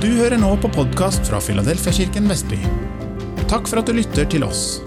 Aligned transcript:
Du 0.00 0.06
hører 0.16 0.38
nå 0.40 0.54
på 0.56 0.68
podkast 0.72 1.26
fra 1.28 1.36
Filadelfiakirken 1.44 2.24
Vestby. 2.30 2.56
Takk 3.50 3.66
for 3.68 3.82
at 3.82 3.90
du 3.90 3.92
lytter 3.92 4.24
til 4.32 4.46
oss. 4.46 4.78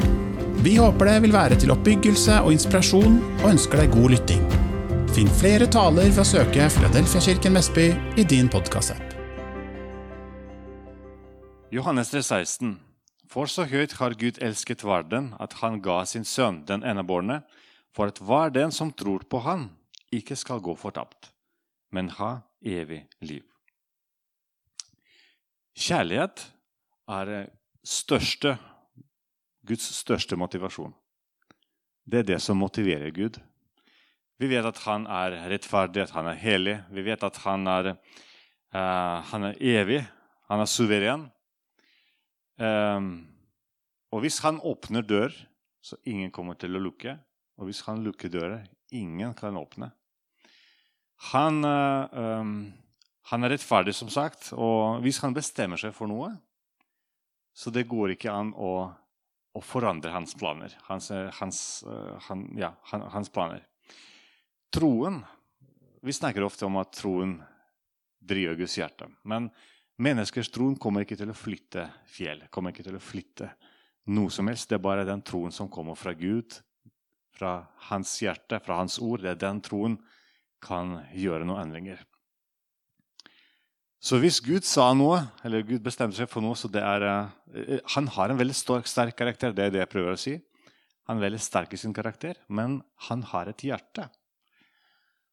Vi 0.65 0.71
håper 0.81 1.05
det 1.05 1.19
vil 1.27 1.35
være 1.35 1.59
til 1.61 1.69
oppbyggelse 1.69 2.39
og 2.41 2.49
inspirasjon, 2.55 3.19
og 3.43 3.45
ønsker 3.51 3.83
deg 3.83 3.93
god 3.93 4.15
lytting. 4.15 4.41
Finn 5.13 5.29
flere 5.37 5.67
taler 5.69 6.09
ved 6.09 6.23
å 6.23 6.25
søke 6.25 6.65
Filadelfiakirken 6.65 7.53
Vestby 7.59 7.85
i 8.17 8.25
din 8.25 8.49
podkastapp. 8.49 9.13
Johannes 11.69 12.09
16. 12.09 12.73
For 13.29 13.45
så 13.45 13.69
høyt 13.69 13.99
har 14.01 14.17
Gud 14.17 14.41
elsket 14.41 14.81
verden, 14.81 15.35
at 15.37 15.59
han 15.61 15.77
ga 15.85 16.01
sin 16.09 16.25
sønn, 16.25 16.63
den 16.65 16.81
eneborne, 16.81 17.43
for 17.93 18.09
at 18.09 18.17
hver 18.17 18.49
den 18.57 18.73
som 18.73 18.89
tror 18.89 19.29
på 19.29 19.45
han, 19.45 19.69
ikke 20.09 20.33
skal 20.33 20.57
gå 20.57 20.73
fortapt, 20.73 21.35
men 21.93 22.09
ha 22.17 22.39
evig 22.65 23.05
liv. 23.21 23.45
Kjærlighet 25.73 26.45
er 27.09 27.29
eh, 27.33 27.47
største, 27.83 28.57
Guds 29.65 29.87
største 29.97 30.37
motivasjon. 30.37 30.93
Det 32.05 32.19
er 32.21 32.27
det 32.33 32.39
som 32.43 32.59
motiverer 32.59 33.09
Gud. 33.15 33.39
Vi 34.37 34.49
vet 34.51 34.65
at 34.67 34.81
han 34.85 35.07
er 35.07 35.37
rettferdig, 35.49 36.03
at 36.03 36.13
han 36.13 36.27
er 36.29 36.37
hellig. 36.37 36.75
Vi 36.91 37.05
vet 37.05 37.23
at 37.23 37.37
han 37.45 37.67
er, 37.69 37.93
uh, 38.75 39.19
han 39.29 39.47
er 39.47 39.59
evig. 39.61 40.01
Han 40.51 40.59
er 40.59 40.67
suveren. 40.67 41.23
Um, 42.59 43.07
og 44.11 44.25
hvis 44.25 44.41
han 44.43 44.59
åpner 44.59 45.05
dør, 45.07 45.31
så 45.79 45.95
ingen 46.03 46.31
kommer 46.31 46.59
til 46.59 46.75
å 46.75 46.81
lukke. 46.83 47.15
Og 47.55 47.69
hvis 47.69 47.85
han 47.87 48.03
lukker 48.03 48.33
dører, 48.33 48.65
ingen 48.91 49.31
kan 49.37 49.55
åpne. 49.55 49.93
Han 51.31 51.63
uh, 51.63 52.11
um, 52.11 52.73
han 53.31 53.45
er 53.45 53.53
rettferdig, 53.53 53.93
som 53.95 54.09
sagt, 54.11 54.49
og 54.51 54.99
hvis 55.03 55.21
han 55.23 55.35
bestemmer 55.35 55.79
seg 55.79 55.93
for 55.95 56.11
noe, 56.11 56.33
så 57.53 57.71
det 57.71 57.85
går 57.87 58.15
ikke 58.15 58.33
an 58.33 58.51
å, 58.57 58.73
å 59.53 59.61
forandre 59.63 60.11
hans 60.11 60.33
planer. 60.35 60.73
Hans, 60.89 61.11
eh, 61.13 61.29
hans, 61.39 61.59
eh, 61.87 62.15
han, 62.27 62.47
ja, 62.57 62.73
hans, 62.89 63.29
planer. 63.29 63.63
Troen 64.73 65.21
Vi 66.03 66.11
snakker 66.11 66.43
ofte 66.43 66.65
om 66.67 66.75
at 66.81 66.91
troen 66.97 67.37
driver 68.19 68.57
Guds 68.59 68.73
hjerte. 68.75 69.05
Men 69.23 69.45
menneskers 70.03 70.49
troen 70.51 70.75
kommer 70.75 71.05
ikke 71.05 71.15
til 71.15 71.29
å 71.31 71.37
flytte 71.37 71.85
fjell, 72.11 72.41
kommer 72.51 72.73
ikke 72.73 72.83
til 72.83 72.97
å 72.97 72.99
flytte 72.99 73.47
noe 74.11 74.33
som 74.33 74.49
helst. 74.51 74.67
Det 74.67 74.75
er 74.75 74.83
bare 74.83 75.07
den 75.07 75.23
troen 75.23 75.55
som 75.55 75.69
kommer 75.71 75.95
fra 75.95 76.11
Gud, 76.11 76.57
fra 77.31 77.53
hans 77.87 78.17
hjerte, 78.19 78.59
fra 78.59 78.81
hans 78.81 78.97
ord. 78.99 79.23
Det 79.23 79.31
er 79.31 79.39
den 79.45 79.63
troen 79.63 79.95
kan 80.63 80.97
gjøre 81.15 81.47
noen 81.47 81.69
endringer. 81.69 82.03
Så 84.03 84.17
hvis 84.19 84.41
Gud 84.43 84.65
sa 84.67 84.89
noe, 84.97 85.21
eller 85.47 85.63
Gud 85.63 85.79
bestemte 85.85 86.17
seg 86.17 86.27
for 86.27 86.43
noe 86.43 86.57
så 86.59 86.67
det 86.67 86.81
er, 86.83 87.05
eh, 87.07 87.75
eh, 87.75 87.79
Han 87.95 88.07
har 88.07 88.29
en 88.29 88.37
veldig 88.37 88.55
sterk 88.83 89.15
karakter. 89.15 89.53
det 89.53 89.63
er 89.63 89.69
det 89.71 89.79
jeg 89.79 89.89
prøver 89.89 90.11
å 90.11 90.19
si. 90.19 90.41
Han 91.07 91.17
er 91.17 91.29
veldig 91.29 91.39
sterk 91.39 91.73
i 91.73 91.77
sin 91.77 91.93
karakter, 91.93 92.35
men 92.49 92.81
han 93.07 93.21
har 93.21 93.47
et 93.47 93.57
hjerte. 93.57 94.09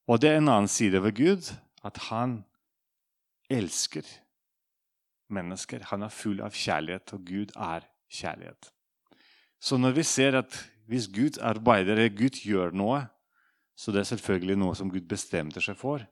Og 0.08 0.20
det 0.20 0.30
er 0.30 0.36
en 0.36 0.48
annen 0.48 0.68
side 0.68 1.02
ved 1.02 1.14
Gud, 1.14 1.56
at 1.84 1.96
han 2.10 2.44
elsker 3.50 4.02
mennesker. 5.30 5.82
Han 5.90 6.02
er 6.02 6.08
full 6.08 6.40
av 6.40 6.50
kjærlighet, 6.50 7.12
og 7.12 7.24
Gud 7.24 7.52
er 7.56 7.80
kjærlighet. 8.10 8.70
Så 9.60 9.78
når 9.78 9.92
vi 9.92 10.02
ser 10.02 10.38
at 10.38 10.70
hvis 10.86 11.08
Gud 11.08 11.38
arbeider, 11.38 12.08
Gud 12.08 12.38
gjør 12.42 12.72
noe, 12.72 13.08
så 13.76 13.90
det 13.92 14.00
er 14.00 14.14
selvfølgelig 14.14 14.56
noe 14.56 14.74
som 14.74 14.90
Gud 14.90 15.08
bestemte 15.08 15.60
seg 15.60 15.76
for, 15.76 16.06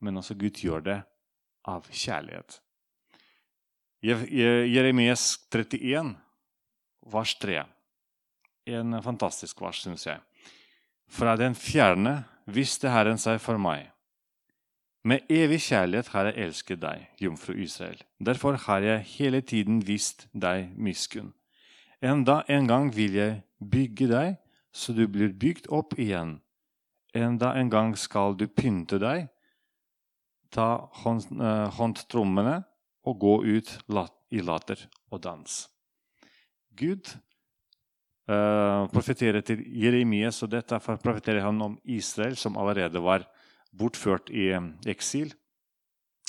men 0.00 0.16
også 0.16 0.34
Gud 0.34 0.58
gjør 0.58 0.80
det 0.80 1.02
av 1.70 1.86
kjærlighet. 1.90 2.58
Jeremies 4.02 5.36
31, 5.52 6.14
vers 7.12 7.36
3. 7.42 7.62
En 8.70 8.98
fantastisk 9.04 9.60
vers, 9.60 9.80
syns 9.84 10.06
jeg. 10.06 10.20
Fra 11.10 11.34
den 11.36 11.56
fjerne 11.58 12.20
visste 12.50 12.90
Herren 12.92 13.18
seg 13.20 13.40
for 13.42 13.60
meg. 13.60 13.88
Med 15.04 15.24
evig 15.32 15.62
kjærlighet 15.64 16.10
har 16.12 16.28
jeg 16.28 16.44
elsket 16.44 16.80
deg, 16.82 17.06
jomfru 17.22 17.54
Israel. 17.56 18.00
Derfor 18.20 18.58
har 18.66 18.84
jeg 18.84 19.06
hele 19.16 19.40
tiden 19.40 19.80
vist 19.86 20.26
deg 20.32 20.74
miskunn. 20.76 21.32
Enda 22.04 22.42
en 22.48 22.68
gang 22.68 22.90
vil 22.92 23.16
jeg 23.16 23.40
bygge 23.60 24.08
deg, 24.10 24.36
så 24.72 24.92
du 24.96 25.06
blir 25.08 25.32
bygd 25.32 25.70
opp 25.72 25.96
igjen. 25.98 26.38
Enda 27.16 27.54
en 27.58 27.72
gang 27.72 27.96
skal 27.98 28.36
du 28.38 28.46
pynte 28.46 29.00
deg, 29.00 29.28
ta 30.50 30.68
hånd, 31.02 31.26
eh, 31.40 31.66
håndtrommene 31.76 32.60
og 33.06 33.18
gå 33.22 33.34
ut 33.44 33.74
i 34.30 34.42
latter 34.44 34.86
og 35.10 35.22
dans. 35.24 35.56
Gud 36.76 37.10
uh, 38.30 38.86
profeterer 38.92 39.42
til 39.44 39.62
Jeremias, 39.82 40.38
og 40.44 40.52
dette 40.52 40.78
profeterer 41.02 41.42
han 41.44 41.58
om 41.64 41.74
Israel, 41.84 42.36
som 42.38 42.56
allerede 42.60 43.02
var 43.02 43.26
bortført 43.76 44.30
i 44.30 44.50
eh, 44.54 44.68
eksil. 44.90 45.32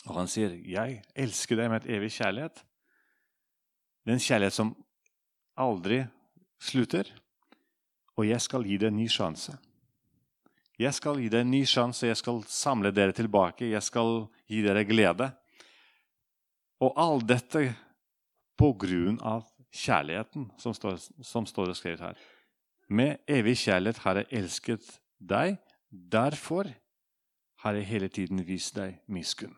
Og 0.09 0.15
han 0.17 0.27
sier, 0.27 0.49
'Jeg 0.49 1.03
elsker 1.15 1.55
deg 1.55 1.69
med 1.69 1.83
et 1.83 1.97
evig 1.97 2.11
kjærlighet.' 2.17 2.63
Det 4.01 4.09
er 4.09 4.17
en 4.17 4.27
kjærlighet 4.27 4.53
som 4.53 4.75
aldri 5.57 6.05
slutter. 6.59 7.05
Og 8.17 8.25
jeg 8.27 8.41
skal 8.41 8.65
gi 8.65 8.77
deg 8.77 8.89
en 8.89 8.97
ny 8.97 9.07
sjanse. 9.07 9.53
Jeg 10.81 10.97
skal 10.97 11.19
gi 11.21 11.29
deg 11.29 11.43
en 11.43 11.51
ny 11.53 11.61
sjanse, 11.69 12.07
jeg 12.07 12.17
skal 12.17 12.41
samle 12.49 12.89
dere 12.95 13.13
tilbake, 13.13 13.69
jeg 13.69 13.83
skal 13.85 14.25
gi 14.49 14.63
dere 14.65 14.81
glede. 14.87 15.29
Og 16.81 16.97
all 16.97 17.21
dette 17.21 17.67
på 18.57 18.71
grunn 18.81 19.19
av 19.21 19.45
kjærligheten 19.71 20.49
som 20.57 20.73
står, 20.73 20.97
som 21.21 21.45
står 21.45 21.75
skrevet 21.77 22.01
her. 22.01 22.17
Med 22.89 23.21
evig 23.29 23.59
kjærlighet 23.61 24.01
har 24.03 24.19
jeg 24.19 24.31
elsket 24.41 24.89
deg, 25.21 25.59
derfor 25.91 26.71
har 27.61 27.77
jeg 27.77 27.89
hele 27.91 28.09
tiden 28.09 28.41
vist 28.47 28.75
deg 28.75 28.97
miskunn. 29.05 29.53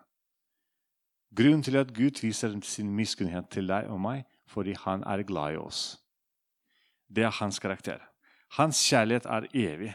Grunnen 1.34 1.64
til 1.66 1.80
at 1.80 1.96
Gud 1.96 2.20
viser 2.22 2.54
sin 2.68 2.92
miskunnhet 2.94 3.48
til 3.50 3.72
deg 3.72 3.88
og 3.90 4.02
meg, 4.04 4.28
fordi 4.46 4.76
han 4.84 5.06
er 5.08 5.24
glad 5.26 5.56
i 5.56 5.62
oss. 5.62 5.98
Det 7.10 7.24
er 7.24 7.34
hans 7.40 7.58
karakter. 7.64 8.04
Hans 8.60 8.84
kjærlighet 8.86 9.26
er 9.26 9.48
evig. 9.54 9.94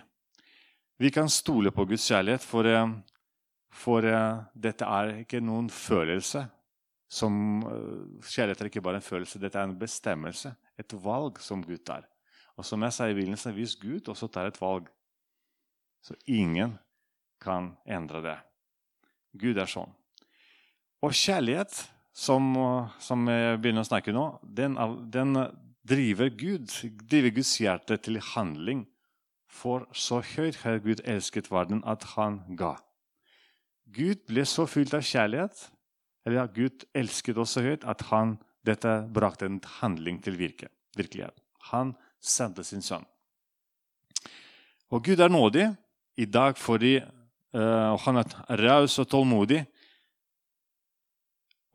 Vi 0.99 1.11
kan 1.11 1.29
stole 1.31 1.71
på 1.71 1.85
Guds 1.87 2.09
kjærlighet, 2.11 2.43
for, 2.43 2.67
eh, 2.67 2.89
for 3.71 4.03
eh, 4.03 4.41
dette 4.55 4.83
er 4.85 5.21
ikke 5.21 5.39
noen 5.41 5.69
følelse. 5.71 6.49
Som, 7.09 7.63
eh, 7.63 8.23
kjærlighet 8.27 8.61
er 8.61 8.67
ikke 8.67 8.83
bare 8.83 8.99
en 8.99 9.07
følelse, 9.07 9.39
dette 9.39 9.59
er 9.59 9.69
en 9.69 9.79
bestemmelse, 9.79 10.57
et 10.77 10.93
valg 11.05 11.39
som 11.39 11.63
Gud 11.63 11.85
tar. 11.87 12.03
Og 12.57 12.65
som 12.65 12.83
jeg 12.83 12.93
sa 12.93 13.07
i 13.07 13.15
begynnelsen, 13.15 13.55
hvis 13.55 13.77
Gud 13.77 14.09
også 14.09 14.27
tar 14.27 14.47
et 14.47 14.61
valg, 14.61 14.89
så 16.03 16.15
ingen 16.27 16.77
kan 17.41 17.77
endre 17.87 18.23
det. 18.23 18.39
Gud 19.39 19.57
er 19.57 19.67
sånn. 19.67 19.95
Og 21.03 21.13
kjærlighet, 21.15 21.89
som, 22.13 22.91
som 22.99 23.25
jeg 23.29 23.61
begynner 23.63 23.87
å 23.87 23.87
snakke 23.87 24.13
nå, 24.13 24.41
den, 24.43 24.75
den 25.11 25.37
driver 25.87 26.29
Gud, 26.29 26.67
driver 27.07 27.31
Guds 27.31 27.59
hjerte 27.59 27.97
til 28.03 28.19
handling 28.35 28.89
for 29.49 29.87
så 29.97 30.21
høyt 30.37 30.61
har 30.63 30.83
Gud 30.85 31.01
elsket 31.09 31.51
verden 31.51 31.81
at 31.89 32.05
han 32.15 32.43
ga. 32.57 32.77
Gud 33.89 34.21
ble 34.29 34.45
så 34.45 34.67
fylt 34.69 34.93
av 34.95 35.05
kjærlighet, 35.07 35.69
eller 36.29 36.45
at 36.45 36.55
Gud 36.57 36.85
elsket 36.97 37.41
oss 37.41 37.57
så 37.57 37.65
høyt, 37.65 37.87
at 37.89 38.05
han, 38.13 38.37
dette 38.67 38.91
brakte 39.15 39.49
en 39.49 39.63
handling 39.79 40.19
til 40.21 40.37
virke, 40.37 40.69
virkelighet. 40.99 41.39
Han 41.73 41.95
sendte 42.21 42.65
sin 42.67 42.85
sønn. 42.85 43.07
Og 44.93 45.05
Gud 45.05 45.21
er 45.21 45.33
nådig 45.33 45.67
i 46.21 46.27
dag 46.29 46.57
fordi 46.59 46.99
uh, 46.99 47.61
eh, 47.61 47.97
han 48.05 48.21
er 48.21 48.61
raus 48.61 48.99
og 49.01 49.09
tålmodig. 49.09 49.63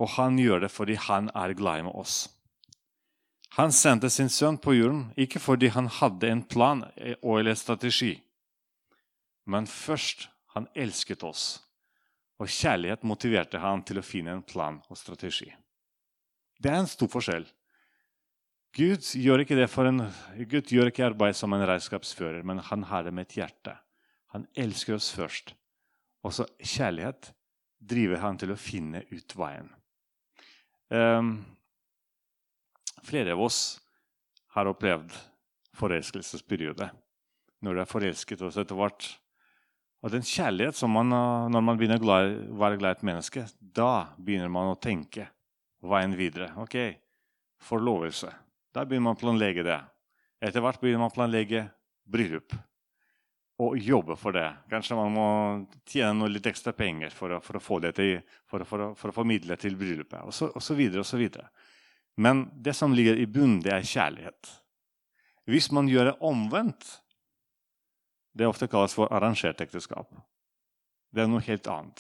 Og 0.02 0.10
han 0.18 0.38
gjør 0.38 0.66
det 0.66 0.72
fordi 0.74 0.98
han 1.00 1.30
er 1.34 1.54
glad 1.58 1.86
med 1.88 1.98
oss. 1.98 2.28
Han 3.58 3.74
sendte 3.76 4.10
sin 4.10 4.32
sønn 4.34 4.58
på 4.58 4.74
jorden 4.74 5.08
ikke 5.20 5.42
fordi 5.42 5.70
han 5.76 5.90
hadde 6.00 6.30
en 6.30 6.42
plan 6.42 6.82
eller 6.98 7.54
strategi, 7.58 8.16
men 9.46 9.68
først 9.70 10.28
han 10.56 10.66
elsket 10.74 11.26
oss, 11.28 11.62
og 12.42 12.50
kjærlighet 12.50 13.06
motiverte 13.06 13.62
han 13.62 13.84
til 13.86 14.02
å 14.02 14.06
finne 14.06 14.34
en 14.34 14.46
plan 14.46 14.80
og 14.90 14.98
strategi. 14.98 15.52
Det 16.58 16.72
er 16.72 16.82
en 16.82 16.90
stor 16.90 17.10
forskjell. 17.12 17.46
Gud 18.74 19.06
gjør 19.22 19.44
ikke, 19.44 19.58
det 19.60 19.70
for 19.70 19.86
en, 19.86 20.02
Gud 20.50 20.72
gjør 20.74 20.90
ikke 20.90 21.06
arbeid 21.12 21.38
som 21.38 21.54
en 21.54 21.66
regnskapsfører, 21.68 22.42
men 22.42 22.62
han 22.72 22.88
har 22.90 23.06
det 23.06 23.14
med 23.14 23.28
et 23.28 23.38
hjerte. 23.44 23.76
Han 24.34 24.48
elsker 24.58 24.98
oss 24.98 25.12
først. 25.14 25.54
Og 26.26 26.34
så 26.34 26.48
kjærlighet 26.58 27.30
driver 27.78 28.24
han 28.24 28.40
til 28.42 28.54
å 28.54 28.58
finne 28.58 29.04
ut 29.12 29.36
veien. 29.38 29.68
Um, 30.90 31.36
Flere 33.04 33.36
av 33.36 33.42
oss 33.44 33.82
har 34.56 34.70
opplevd 34.70 35.12
forelskelsesperiode. 35.76 36.90
Når 37.64 37.76
du 37.76 37.82
er 37.82 37.90
forelsket 37.90 38.42
oss 38.46 38.58
etter 38.60 38.78
hvert. 38.78 39.08
Og 40.04 40.12
den 40.12 40.26
kjærlighet 40.28 40.76
som 40.76 40.92
man, 40.92 41.12
eh, 41.12 41.50
Når 41.50 41.62
man 41.62 41.78
begynner 41.78 42.00
å 42.00 42.58
være 42.60 42.78
glad 42.78 42.90
i 42.90 43.00
et 43.00 43.04
menneske, 43.04 43.48
da 43.60 44.16
begynner 44.18 44.50
man 44.50 44.74
å 44.74 44.80
tenke 44.80 45.30
veien 45.82 46.16
videre. 46.16 46.52
Ok, 46.58 46.76
forlovelse. 47.60 48.32
Da 48.74 48.86
begynner 48.86 49.12
man 49.12 49.16
å 49.16 49.20
planlegge 49.20 49.64
det. 49.64 49.80
Etter 50.42 50.62
hvert 50.62 50.80
begynner 50.82 51.00
man 51.00 51.12
å 51.12 51.16
planlegge 51.16 51.72
bryllup. 52.06 52.54
Og 53.60 53.78
jobbe 53.78 54.16
for 54.18 54.32
det. 54.32 54.50
Kanskje 54.70 54.96
man 54.96 55.14
må 55.14 55.28
tjene 55.86 56.18
noe 56.18 56.32
litt 56.32 56.46
ekstra 56.46 56.74
penger 56.74 57.10
for 57.12 57.38
å, 57.38 57.42
for 57.42 57.56
å 57.56 57.64
få 57.64 57.80
det 57.80 57.94
til, 57.96 58.18
for, 58.50 58.64
for, 58.66 58.94
for 58.96 59.10
å 59.10 59.16
formidle 59.16 59.56
til 59.62 59.76
bryllupet. 59.76 60.24
Og 60.26 60.34
så, 60.34 60.50
og 60.52 60.62
så 60.62 60.76
videre 60.76 61.00
og 61.00 61.08
så 61.08 61.18
videre. 61.18 61.48
Men 62.16 62.46
det 62.64 62.76
som 62.78 62.94
ligger 62.94 63.18
i 63.18 63.26
bunnen, 63.26 63.62
det 63.64 63.74
er 63.74 63.88
kjærlighet. 63.88 64.52
Hvis 65.50 65.72
man 65.76 65.90
gjør 65.92 66.12
det 66.12 66.20
omvendt 66.24 67.00
Det 68.34 68.48
ofte 68.50 68.66
kalles 68.66 68.96
for 68.98 69.12
arrangert 69.14 69.60
ekteskap. 69.62 70.10
Det 71.14 71.22
er 71.22 71.28
noe 71.30 71.44
helt 71.46 71.68
annet. 71.70 72.00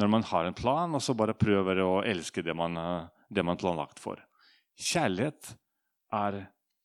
Når 0.00 0.08
man 0.08 0.22
har 0.24 0.46
en 0.48 0.56
plan, 0.56 0.94
og 0.96 1.02
så 1.04 1.12
bare 1.12 1.36
prøver 1.36 1.82
å 1.84 1.90
elske 2.08 2.40
det 2.40 2.54
man, 2.56 2.78
det 3.28 3.44
man 3.44 3.60
planlagt 3.60 4.00
for. 4.00 4.16
Kjærlighet 4.80 5.50
er 6.08 6.38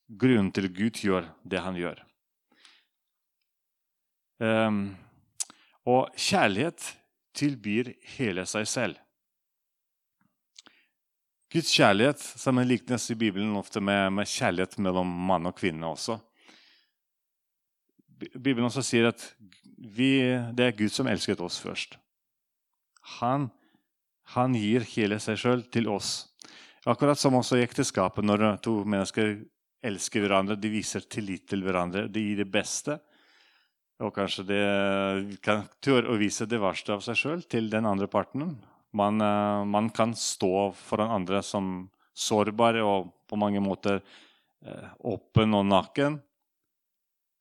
grunnen 0.08 0.52
til 0.52 0.68
Gud 0.68 1.00
gjør 1.00 1.32
det 1.48 1.64
han 1.64 1.80
gjør. 1.80 2.04
Um, 4.44 4.98
og 5.88 6.12
kjærlighet 6.20 6.84
tilbyr 7.38 7.94
hele 8.18 8.44
seg 8.50 8.68
selv. 8.68 9.00
Guds 11.54 11.70
kjærlighet 11.72 12.20
sammenlignes 12.20 13.06
i 13.14 13.16
Bibelen 13.16 13.56
ofte 13.56 13.80
med, 13.80 14.12
med, 14.12 14.28
kjærlighet 14.28 14.76
mellom 14.84 15.08
mann 15.30 15.48
og 15.48 15.56
kvinne 15.56 15.88
også. 15.88 16.18
Bibelen 18.18 18.68
også 18.68 18.84
sier 18.84 19.12
at 19.14 19.24
vi, 19.78 20.26
det 20.58 20.66
er 20.66 20.76
Gud 20.76 20.92
som 20.92 21.08
elsket 21.08 21.40
oss 21.44 21.62
først. 21.64 21.96
Han, 23.22 23.48
han 24.34 24.58
gir 24.58 24.84
hele 24.98 25.22
seg 25.24 25.40
sjøl 25.40 25.64
til 25.72 25.88
oss. 25.88 26.34
Akkurat 26.88 27.20
som 27.20 27.38
også 27.40 27.60
i 27.60 27.64
ekteskapet, 27.64 28.26
når 28.26 28.58
to 28.64 28.82
mennesker 28.84 29.38
elsker 29.88 30.26
hverandre, 30.26 30.58
de 30.60 30.72
viser 30.74 31.06
tillit 31.08 31.48
til 31.48 31.64
hverandre, 31.64 32.10
de 32.12 32.24
gir 32.26 32.42
det 32.42 32.52
beste. 32.52 32.98
Og 34.04 34.12
kanskje 34.14 34.44
de 34.50 34.60
kan 35.44 35.64
tørre 35.82 36.12
å 36.12 36.20
vise 36.20 36.46
det 36.50 36.60
verste 36.62 36.98
av 36.98 37.06
seg 37.06 37.18
sjøl 37.18 37.46
til 37.48 37.72
den 37.72 37.88
andre 37.88 38.10
parten. 38.12 38.58
Man, 38.98 39.22
eh, 39.22 39.66
man, 39.66 39.90
kan 39.94 40.16
stå 40.18 40.72
foran 40.74 41.14
andre 41.20 41.44
som 41.46 41.90
sårbar 42.18 42.80
og 42.82 43.12
på 43.30 43.38
mange 43.40 43.62
måter 43.62 44.02
eh, 44.02 44.90
åpen 45.06 45.54
og 45.58 45.68
naken. 45.70 46.20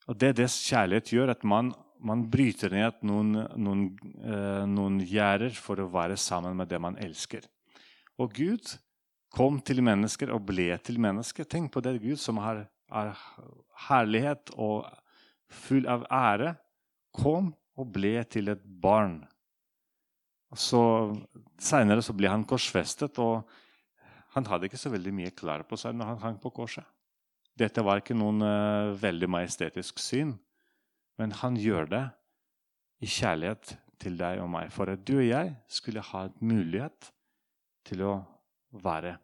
Og 0.07 0.19
Det 0.19 0.31
er 0.31 0.39
det 0.39 0.51
kjærlighet 0.53 1.13
gjør, 1.13 1.33
at 1.35 1.45
man, 1.45 1.73
man 1.99 2.27
bryter 2.31 2.71
ned 2.75 3.01
noen, 3.07 3.33
noen, 3.57 3.87
eh, 4.23 4.65
noen 4.69 5.01
gjerder 5.03 5.55
for 5.57 5.81
å 5.81 5.91
være 5.91 6.19
sammen 6.21 6.57
med 6.59 6.71
det 6.71 6.81
man 6.83 6.99
elsker. 7.03 7.47
Og 8.21 8.37
Gud 8.37 8.77
kom 9.35 9.59
til 9.61 9.83
mennesker 9.85 10.31
og 10.33 10.45
ble 10.49 10.71
til 10.85 11.01
mennesker. 11.03 11.49
Tenk 11.49 11.73
på 11.75 11.83
det 11.85 11.99
Gud 12.05 12.21
som 12.21 12.39
har, 12.41 12.65
har 12.93 13.17
herlighet 13.89 14.55
og 14.57 14.87
full 15.53 15.89
av 15.91 16.07
ære, 16.13 16.55
kom 17.17 17.53
og 17.77 17.91
ble 17.93 18.19
til 18.29 18.53
et 18.53 18.63
barn 18.63 19.23
så 20.55 20.81
Seinere 21.59 22.15
ble 22.15 22.31
han 22.31 22.45
korsfestet, 22.47 23.19
og 23.19 23.47
han 24.37 24.47
hadde 24.47 24.69
ikke 24.69 24.79
så 24.79 24.93
veldig 24.93 25.15
mye 25.17 25.33
klær 25.35 25.65
på 25.67 25.79
seg 25.81 25.97
når 25.97 26.13
han 26.13 26.23
hang 26.23 26.39
på 26.43 26.53
korset. 26.55 26.85
Dette 27.57 27.81
var 27.81 28.03
ikke 28.03 28.17
noen 28.17 28.45
uh, 28.45 28.93
veldig 29.01 29.29
majestetisk 29.33 29.99
syn, 30.03 30.35
men 31.17 31.33
han 31.41 31.57
gjør 31.57 31.89
det 31.89 32.03
i 33.01 33.09
kjærlighet 33.09 33.73
til 34.01 34.19
deg 34.21 34.43
og 34.45 34.51
meg. 34.53 34.69
For 34.75 34.93
at 34.93 35.07
du 35.09 35.17
og 35.17 35.25
jeg 35.25 35.55
skulle 35.73 36.05
ha 36.05 36.27
en 36.27 36.37
mulighet 36.45 37.09
til 37.89 38.05
å 38.05 38.19
være 38.85 39.15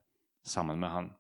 sammen 0.49 0.81
med 0.81 0.95
han. 0.95 1.11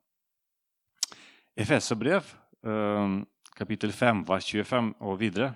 Efeserbrev, 1.52 2.32
uh, 2.64 3.20
kapittel 3.52 3.92
5, 3.92 4.24
vers 4.32 4.48
25 4.48 4.94
og 5.04 5.20
videre. 5.20 5.52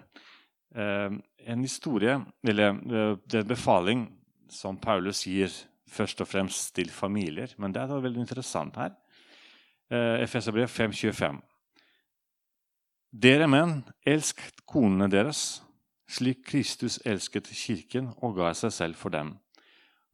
Uh, 0.77 1.17
en 1.41 1.65
historie, 1.65 2.19
eller 2.45 2.77
det 3.25 3.39
er 3.39 3.45
en 3.47 3.49
befaling 3.49 4.01
som 4.53 4.77
Paulus 4.77 5.25
gir 5.27 5.53
først 5.87 6.21
og 6.21 6.29
fremst 6.29 6.75
til 6.77 6.91
familier. 6.91 7.53
Men 7.59 7.75
det 7.75 7.83
er 7.83 7.91
da 7.91 8.01
veldig 8.03 8.25
interessant 8.25 8.77
her. 8.81 8.95
Eh, 9.91 10.23
Efeserbrev 10.25 10.69
5,25. 10.69 11.41
Dere 13.17 13.47
menn, 13.49 13.81
elsk 14.05 14.43
konene 14.69 15.09
deres, 15.09 15.63
slik 16.11 16.45
Kristus 16.51 16.99
elsket 17.07 17.49
kirken 17.49 18.11
og 18.21 18.37
ga 18.37 18.53
seg 18.55 18.75
selv 18.75 18.99
for 19.01 19.15
dem, 19.15 19.37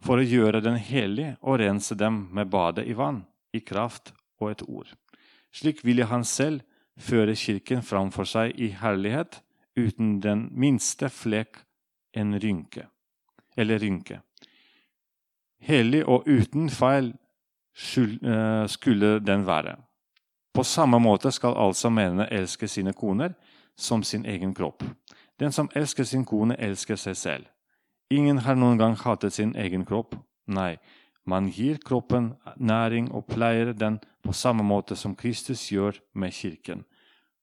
for 0.03 0.21
å 0.21 0.27
gjøre 0.27 0.63
den 0.65 0.79
hellig 0.79 1.33
og 1.41 1.59
rense 1.65 1.97
dem 1.99 2.27
med 2.37 2.53
badet 2.53 2.87
i 2.87 2.95
vann, 2.97 3.25
i 3.53 3.61
kraft 3.65 4.13
og 4.41 4.53
et 4.53 4.63
ord. 4.69 4.93
Slik 5.53 5.83
ville 5.85 6.07
han 6.09 6.25
selv 6.25 6.63
føre 7.01 7.35
kirken 7.37 7.83
framfor 7.83 8.29
seg 8.29 8.55
i 8.61 8.71
herlighet, 8.77 9.41
uten 9.77 10.21
den 10.21 10.47
minste 10.53 11.09
flekk 11.13 11.65
en 12.13 12.37
rynke 12.39 12.92
eller 13.57 13.79
rynke. 13.79 14.21
Hellig 15.63 16.03
og 16.09 16.27
uten 16.27 16.71
feil 16.71 17.13
eh, 17.13 18.67
skulle 18.67 19.19
den 19.21 19.47
være. 19.47 19.77
På 20.53 20.65
samme 20.65 20.99
måte 21.01 21.31
skal 21.33 21.57
altså 21.57 21.91
mennene 21.91 22.29
elske 22.31 22.69
sine 22.69 22.93
koner 22.93 23.33
som 23.77 24.03
sin 24.03 24.27
egen 24.27 24.55
kropp. 24.55 24.83
Den 25.41 25.53
som 25.53 25.71
elsker 25.75 26.05
sin 26.05 26.25
kone, 26.25 26.57
elsker 26.59 26.97
seg 26.97 27.17
selv. 27.17 27.47
Ingen 28.11 28.43
har 28.45 28.59
noen 28.59 28.79
gang 28.79 28.97
hatet 29.01 29.33
sin 29.33 29.55
egen 29.57 29.87
kropp. 29.89 30.15
Nei, 30.47 30.77
man 31.25 31.49
gir 31.49 31.79
kroppen 31.79 32.35
næring 32.57 33.09
og 33.15 33.27
pleier 33.31 33.73
den 33.73 34.01
på 34.23 34.35
samme 34.37 34.63
måte 34.63 34.97
som 34.97 35.15
Kristus 35.17 35.65
gjør 35.73 35.97
med 36.15 36.35
kirken. 36.37 36.85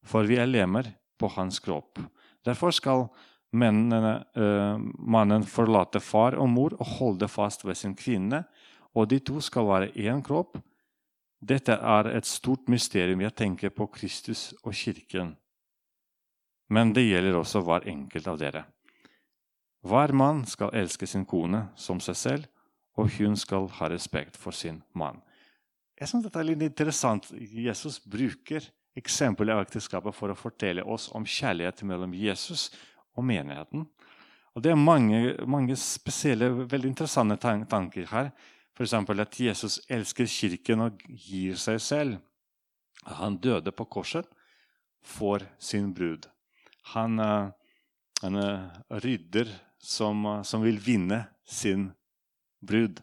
For 0.06 0.28
vi 0.30 0.38
er 0.38 0.48
lemmer 0.48 0.92
på 1.20 1.28
hans 1.34 1.60
kropp. 1.60 2.00
Derfor 2.46 2.72
skal 2.72 3.08
Mennene, 3.52 4.20
uh, 4.38 4.78
mannen 5.00 5.46
forlater 5.50 6.04
far 6.04 6.38
og 6.38 6.50
mor 6.54 6.76
og 6.78 6.86
holder 7.00 7.32
fast 7.32 7.66
ved 7.66 7.78
sin 7.78 7.96
kvinne, 7.98 8.44
og 8.94 9.10
de 9.10 9.20
to 9.20 9.42
skal 9.42 9.66
være 9.66 9.92
én 9.98 10.22
kropp. 10.26 10.60
Dette 11.40 11.74
er 11.74 12.10
et 12.12 12.28
stort 12.28 12.68
mysterium. 12.70 13.22
Jeg 13.22 13.36
tenker 13.36 13.72
på 13.74 13.88
Kristus 13.88 14.52
og 14.64 14.74
Kirken. 14.76 15.36
Men 16.70 16.94
det 16.94 17.08
gjelder 17.08 17.40
også 17.40 17.64
hver 17.66 17.88
enkelt 17.90 18.28
av 18.28 18.38
dere. 18.42 18.66
Hver 19.88 20.12
mann 20.14 20.44
skal 20.46 20.76
elske 20.76 21.08
sin 21.08 21.26
kone 21.26 21.70
som 21.80 22.02
seg 22.04 22.18
selv, 22.20 22.50
og 23.00 23.08
hun 23.16 23.38
skal 23.40 23.70
ha 23.80 23.88
respekt 23.90 24.38
for 24.38 24.52
sin 24.52 24.82
mann. 24.94 25.22
Jeg 26.00 26.12
synes 26.12 26.26
dette 26.28 26.42
er 26.42 26.50
litt 26.52 26.66
interessant. 26.68 27.30
Jesus 27.40 28.00
bruker 28.04 28.68
eksempelet 29.00 29.56
av 29.56 29.64
ekteskapet 29.64 30.16
for 30.16 30.32
å 30.32 30.38
fortelle 30.38 30.84
oss 30.84 31.08
om 31.16 31.28
kjærlighet 31.28 31.84
mellom 31.88 32.14
Jesus 32.16 32.70
og 33.20 33.28
menigheten. 33.28 33.86
Og 34.56 34.64
Det 34.64 34.72
er 34.72 34.80
mange, 34.80 35.36
mange 35.48 35.76
spesielle, 35.76 36.50
veldig 36.68 36.90
interessante 36.90 37.38
tanker 37.70 38.08
her. 38.10 38.32
F.eks. 38.76 38.94
at 38.94 39.40
Jesus 39.40 39.80
elsker 39.90 40.26
kirken 40.26 40.82
og 40.88 41.00
gir 41.08 41.56
seg 41.60 41.80
selv. 41.84 42.18
Han 43.06 43.38
døde 43.38 43.72
på 43.72 43.86
korset 43.86 44.28
for 45.04 45.44
sin 45.60 45.94
brud. 45.94 46.28
Han, 46.96 47.20
er 47.20 47.52
eh, 48.24 48.28
en 48.28 48.40
rydder 49.04 49.52
som, 49.80 50.26
som, 50.44 50.64
vil 50.64 50.80
vinne 50.84 51.22
sin 51.46 51.90
brud. 52.60 53.00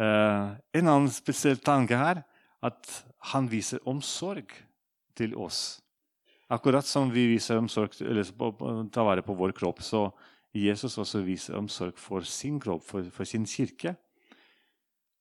Eh, 0.00 0.48
en 0.78 0.90
annen 0.90 1.10
spesiell 1.12 1.60
tanke 1.62 1.98
her 1.98 2.24
at 2.62 2.90
han 3.32 3.50
viser 3.50 3.82
omsorg 3.88 4.52
til 5.16 5.36
oss. 5.36 5.80
Akkurat 6.50 6.86
som 6.86 7.12
vi 7.14 7.28
viser 7.30 7.60
omsorg, 7.60 7.94
eller 8.02 8.26
tar 8.90 9.06
vare 9.06 9.22
på 9.22 9.36
vår 9.38 9.54
kropp, 9.56 9.82
så 9.86 10.08
Jesus 10.56 10.98
også 10.98 11.22
viser 11.22 11.58
omsorg 11.58 11.98
for 12.00 12.26
sin 12.26 12.58
kropp, 12.62 12.82
for, 12.86 13.06
for 13.14 13.28
sin 13.28 13.46
kirke. 13.46 13.94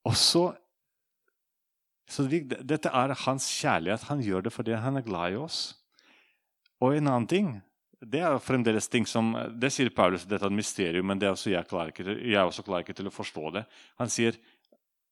Og 0.09 0.17
så, 0.17 0.47
vi, 2.25 2.41
Dette 2.49 2.89
er 2.89 3.13
hans 3.27 3.49
kjærlighet. 3.59 4.07
Han 4.09 4.23
gjør 4.25 4.47
det 4.47 4.55
fordi 4.55 4.73
han 4.73 4.97
er 4.97 5.05
glad 5.05 5.35
i 5.35 5.41
oss. 5.43 5.59
Og 6.81 6.95
en 6.95 7.11
annen 7.11 7.29
ting 7.29 7.51
det 7.99 8.21
er 8.23 8.37
fremdeles 8.39 8.87
ting 8.87 9.03
som, 9.07 9.33
det 9.59 9.73
sier 9.75 9.91
Paulus, 9.91 10.23
dette 10.23 10.45
er 10.45 10.53
et 10.53 10.55
mysterium, 10.55 11.09
men 11.09 11.19
det 11.19 11.27
er 11.27 11.33
også 11.35 11.51
jeg, 11.51 11.67
klarer 11.67 11.91
ikke, 11.91 12.15
jeg 12.15 12.39
også 12.39 12.63
klar 12.63 12.85
ikke 12.85 12.95
til 12.95 13.09
å 13.09 13.13
forstå 13.13 13.51
det. 13.57 13.65
Han 13.99 14.11
sier 14.11 14.37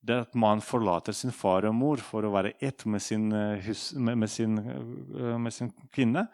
det 0.02 0.20
at 0.28 0.36
man 0.38 0.62
forlater 0.64 1.16
sin 1.16 1.34
far 1.36 1.66
og 1.68 1.76
mor 1.76 2.02
for 2.04 2.26
å 2.26 2.32
være 2.34 2.56
ett 2.64 2.86
med 2.86 3.02
sin, 3.04 3.32
eh, 3.34 3.64
hus, 3.66 3.94
med, 3.94 4.18
med 4.18 4.30
sin, 4.32 4.58
eh, 4.58 5.38
med 5.38 5.54
sin 5.54 5.72
kvinne. 5.94 6.28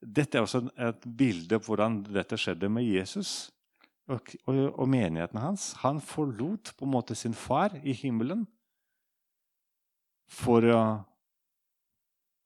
Dette 0.00 0.38
er 0.38 0.46
også 0.46 0.68
et 0.78 1.06
bilde 1.18 1.58
på 1.58 1.72
hvordan 1.72 2.02
dette 2.06 2.38
skjedde 2.38 2.70
med 2.70 2.86
Jesus 2.86 3.50
og, 4.08 4.22
og, 4.46 4.60
og, 4.78 4.86
menigheten 4.88 5.40
hans. 5.42 5.72
Han 5.82 6.00
forlot 6.00 6.72
på 6.78 6.86
en 6.86 6.94
måte 6.94 7.16
sin 7.18 7.34
far 7.34 7.74
i 7.82 7.92
himmelen 7.92 8.46
for 10.28 10.64
å, 10.70 10.80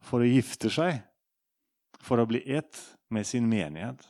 for 0.02 0.22
å 0.22 0.30
gifte 0.30 0.70
seg, 0.72 1.02
for 2.02 2.22
å 2.22 2.26
bli 2.26 2.42
ett 2.46 2.78
med 3.12 3.28
sin 3.28 3.46
menighet. 3.50 4.00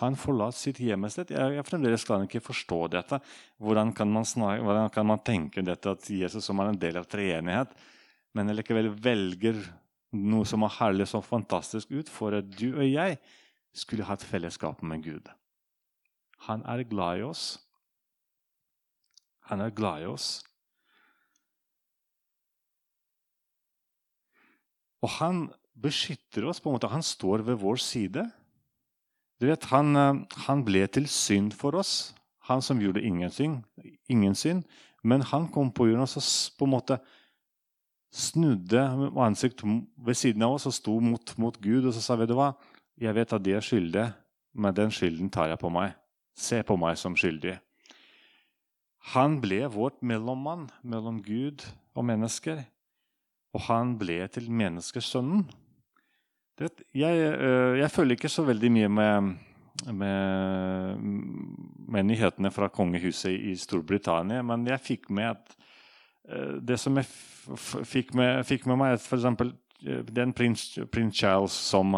Han 0.00 0.16
forlatt 0.20 0.56
sitt 0.58 0.80
hjemmested. 0.82 1.32
Jeg, 1.32 1.56
jeg 1.56 1.66
fremdeles 1.66 2.04
klarer 2.06 2.26
ikke 2.28 2.44
forstå 2.44 2.80
dette. 2.92 3.20
Hvordan 3.62 3.92
kan, 3.96 4.12
snakke, 4.28 4.62
hvordan 4.66 4.90
kan 4.92 5.08
man 5.08 5.22
tenke 5.24 5.64
dette 5.64 5.92
at 5.96 6.10
Jesus 6.10 6.44
som 6.44 6.60
er 6.60 6.72
en 6.72 6.80
del 6.80 6.98
av 7.00 7.08
treenighet, 7.10 7.72
men 8.36 8.52
likevel 8.52 8.90
velger 8.92 9.60
noe 10.16 10.46
som 10.48 10.64
er 10.64 10.74
herlig 10.78 11.08
så 11.10 11.22
fantastisk 11.24 11.92
ut 11.92 12.10
for 12.12 12.36
at 12.36 12.48
du 12.58 12.68
og 12.74 12.84
jeg 12.84 13.18
skulle 13.76 14.06
ha 14.08 14.16
et 14.16 14.24
fellesskap 14.24 14.82
med 14.84 15.04
Gud. 15.04 15.30
Han 16.48 16.64
er 16.68 16.84
glad 16.88 17.20
i 17.20 17.24
oss. 17.26 17.46
Han 19.50 19.62
er 19.62 19.74
glad 19.74 20.04
i 20.04 20.10
oss. 20.10 20.28
Og 25.04 25.12
han 25.20 25.46
beskytter 25.76 26.46
oss. 26.48 26.60
på 26.60 26.70
en 26.70 26.76
måte. 26.76 26.90
Han 26.90 27.02
står 27.02 27.44
ved 27.46 27.60
vår 27.60 27.76
side. 27.76 28.24
Du 29.40 29.46
vet, 29.50 29.64
han, 29.72 29.96
eh, 29.96 30.22
han, 30.46 30.64
ble 30.64 30.86
til 30.88 31.08
synd 31.12 31.52
for 31.56 31.76
oss, 31.76 32.14
han 32.48 32.62
som 32.62 32.80
gjorde 32.80 33.04
ingenting, 33.04 33.60
ingen 34.08 34.34
synd. 34.34 34.64
Men 35.04 35.22
han 35.22 35.48
kom 35.52 35.70
på 35.70 35.86
jorden 35.86 36.02
og 36.02 36.10
så 36.10 36.22
på 36.58 36.66
en 36.66 36.72
måte 36.72 36.98
snudde 38.16 38.80
ansiktet 39.22 39.66
ved 39.96 40.16
siden 40.16 40.42
av 40.42 40.56
oss 40.56 40.66
og 40.66 40.74
sto 40.74 40.96
mot, 41.00 41.34
mot 41.38 41.58
Gud 41.60 41.86
og 41.86 41.94
så 41.94 42.02
sa 42.02 42.16
vet 42.16 42.30
du 42.30 42.34
hva, 42.38 42.54
jeg 42.96 43.14
vet 43.14 43.34
at 43.36 43.44
de 43.44 43.52
er 43.54 43.64
skyldige, 43.64 44.08
men 44.56 44.74
den 44.74 44.90
skylden 44.94 45.30
tar 45.30 45.50
jeg 45.52 45.60
på 45.60 45.70
meg. 45.70 45.92
Se 46.36 46.62
på 46.64 46.76
meg 46.80 46.96
som 46.98 47.16
skyldig. 47.16 47.58
Han 49.12 49.36
ble 49.42 49.60
vårt 49.70 50.00
mellommann 50.02 50.66
mellom 50.82 51.20
Gud 51.22 51.62
og 51.94 52.06
mennesker. 52.08 52.64
Og 53.54 53.62
han 53.68 53.94
ble 54.00 54.18
til 54.32 54.48
menneskesønnen. 54.50 55.46
Jeg, 56.60 57.38
øh, 57.38 57.78
jeg 57.78 57.90
følger 57.90 58.16
ikke 58.16 58.28
så 58.32 58.42
veldig 58.42 58.70
mye 58.72 58.88
med, 58.88 59.34
med, 59.92 60.96
med 61.88 62.06
nyhetene 62.08 62.50
fra 62.50 62.68
kongehuset 62.72 63.34
i 63.36 63.52
Storbritannia, 63.60 64.42
men 64.42 64.64
jeg 64.66 64.80
fikk 64.80 65.10
med 65.10 65.24
at 65.34 65.56
øh, 66.28 66.62
det 66.68 66.78
som 66.80 66.96
jeg 66.96 67.04
fikk 67.84 68.14
med, 68.14 68.44
fikk 68.48 68.64
med 68.66 68.80
meg, 68.80 68.96
er 68.96 69.02
f.eks. 69.02 69.52
Øh, 69.84 70.08
den 70.08 70.32
prins, 70.32 70.78
prins 70.92 71.18
Charles 71.18 71.52
som, 71.52 71.92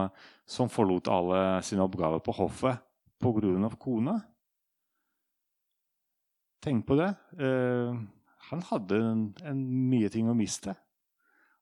som, 0.46 0.68
forlot 0.68 1.06
alle 1.06 1.62
sine 1.62 1.86
oppgaver 1.86 2.18
på 2.18 2.34
hoffet 2.40 2.82
pga. 3.22 3.70
kona. 3.78 4.18
Tenk 6.62 6.86
på 6.86 6.96
det. 6.98 7.14
han 8.50 8.62
hadde 8.70 8.96
en, 8.96 9.34
en 9.46 9.60
mye 9.90 10.08
ting 10.08 10.26
å 10.28 10.34
miste. 10.34 10.74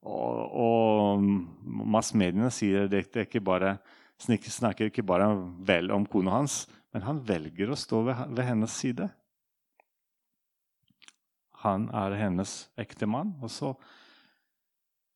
Og, 0.07 0.57
og 0.63 1.27
massmediene 1.67 2.51
sier 2.55 2.87
det, 2.91 3.09
det 3.15 3.27
ikke 3.27 3.43
bare, 3.45 3.77
snakker 4.23 4.91
ikke 4.91 5.05
bare 5.07 5.29
vel 5.67 5.91
om 5.95 6.07
kona 6.09 6.39
hans, 6.39 6.65
men 6.95 7.05
han 7.05 7.23
velger 7.27 7.73
å 7.73 7.79
stå 7.79 8.05
ved, 8.07 8.23
ved 8.33 8.47
hennes 8.47 8.77
side. 8.81 9.11
Han 11.67 11.89
er 11.91 12.15
hennes 12.21 12.59
ektemann. 12.79 13.35
Og 13.43 13.51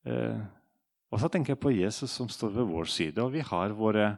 eh, 0.05 0.41
og 1.11 1.19
så 1.19 1.27
tenker 1.27 1.53
jeg 1.53 1.61
på 1.63 1.73
Jesus 1.75 2.13
som 2.15 2.29
står 2.31 2.53
ved 2.55 2.69
vår 2.69 2.87
side. 2.91 3.19
Og 3.19 3.33
vi 3.33 3.43
har 3.43 3.73
våre, 3.75 4.17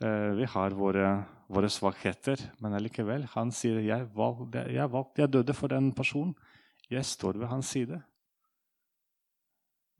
eh, 0.00 0.30
vi 0.38 0.48
har 0.48 0.70
våre, 0.72 1.08
våre 1.48 1.68
svakheter, 1.68 2.40
men 2.60 2.72
allikevel. 2.72 3.26
Han 3.34 3.52
sier 3.52 3.82
jeg, 3.84 4.08
valg, 4.16 4.48
jeg, 4.54 4.88
valg, 4.90 5.12
jeg 5.18 5.28
døde 5.28 5.52
for 5.52 5.68
den 5.68 5.92
personen. 5.92 6.34
Jeg 6.88 7.04
står 7.04 7.36
ved 7.38 7.48
hans 7.48 7.68
side. 7.76 8.00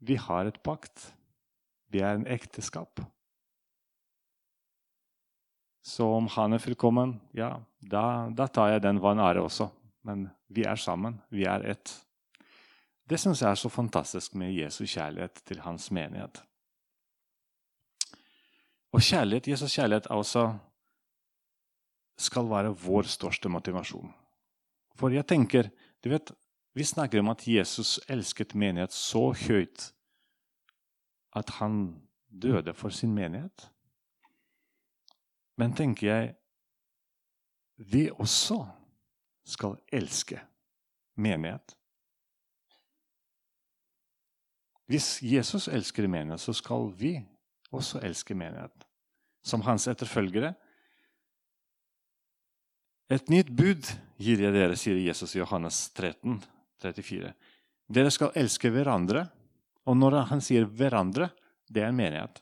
Vi 0.03 0.17
har 0.19 0.49
et 0.49 0.59
pakt. 0.63 1.13
Vi 1.93 2.01
er 2.03 2.17
en 2.17 2.27
ekteskap. 2.27 2.99
Så 5.83 6.07
om 6.15 6.27
han 6.31 6.55
er 6.55 6.63
fullkommen, 6.63 7.17
ja, 7.35 7.57
da, 7.79 8.29
da 8.31 8.47
tar 8.47 8.73
jeg 8.73 8.83
den 8.85 9.01
vanære 9.03 9.43
også. 9.43 9.67
Men 10.07 10.27
vi 10.51 10.65
er 10.67 10.79
sammen. 10.79 11.19
Vi 11.31 11.45
er 11.47 11.63
ett. 11.71 11.91
Det 13.07 13.19
syns 13.19 13.43
jeg 13.43 13.51
er 13.51 13.59
så 13.59 13.71
fantastisk 13.71 14.35
med 14.39 14.55
Jesu 14.55 14.85
kjærlighet 14.87 15.43
til 15.47 15.63
hans 15.63 15.89
menighet. 15.91 16.39
Og 18.93 19.01
kjærlighet, 19.01 19.49
Jesus 19.55 19.75
kjærlighet 19.75 20.07
også 20.13 20.45
skal 22.19 22.47
være 22.49 22.75
vår 22.77 23.09
største 23.09 23.49
motivasjon. 23.51 24.11
For 24.95 25.11
jeg 25.11 25.25
tenker, 25.27 25.71
du 26.03 26.11
vet, 26.13 26.31
vi 26.73 26.83
snakker 26.83 27.19
om 27.19 27.29
at 27.29 27.47
Jesus 27.47 27.99
elsket 28.09 28.55
menighet 28.55 28.93
så 28.93 29.31
høyt 29.47 29.91
at 31.35 31.49
han 31.59 32.01
døde 32.41 32.73
for 32.73 32.89
sin 32.89 33.13
menighet. 33.13 33.69
Men 35.57 35.75
tenker 35.77 36.07
jeg 36.07 36.35
vi 37.75 38.09
også 38.09 38.63
skal 39.45 39.77
elske 39.93 40.39
menighet. 41.15 41.75
Hvis 44.85 45.19
Jesus 45.23 45.67
elsker 45.67 46.07
menighet, 46.07 46.39
så 46.39 46.53
skal 46.53 46.91
vi 46.97 47.15
også 47.71 47.99
elske 47.99 48.35
menighet. 48.35 48.85
Som 49.43 49.61
hans 49.61 49.87
etterfølgere. 49.87 50.53
Et 53.09 53.29
nytt 53.29 53.49
bud 53.57 53.89
gir 54.17 54.41
jeg 54.41 54.53
dere, 54.53 54.77
sier 54.79 54.97
Jesus 55.01 55.35
i 55.35 55.41
Johannes 55.41 55.89
13, 55.97 56.39
34. 56.83 57.31
Dere 57.93 58.11
skal 58.13 58.35
elske 58.39 58.71
hverandre 58.73 59.25
og 59.89 59.97
når 59.99 60.23
han 60.29 60.41
sier 60.41 60.65
'hverandre', 60.65 61.29
det 61.69 61.83
er 61.83 61.91
en 61.91 61.95
menighet. 61.95 62.41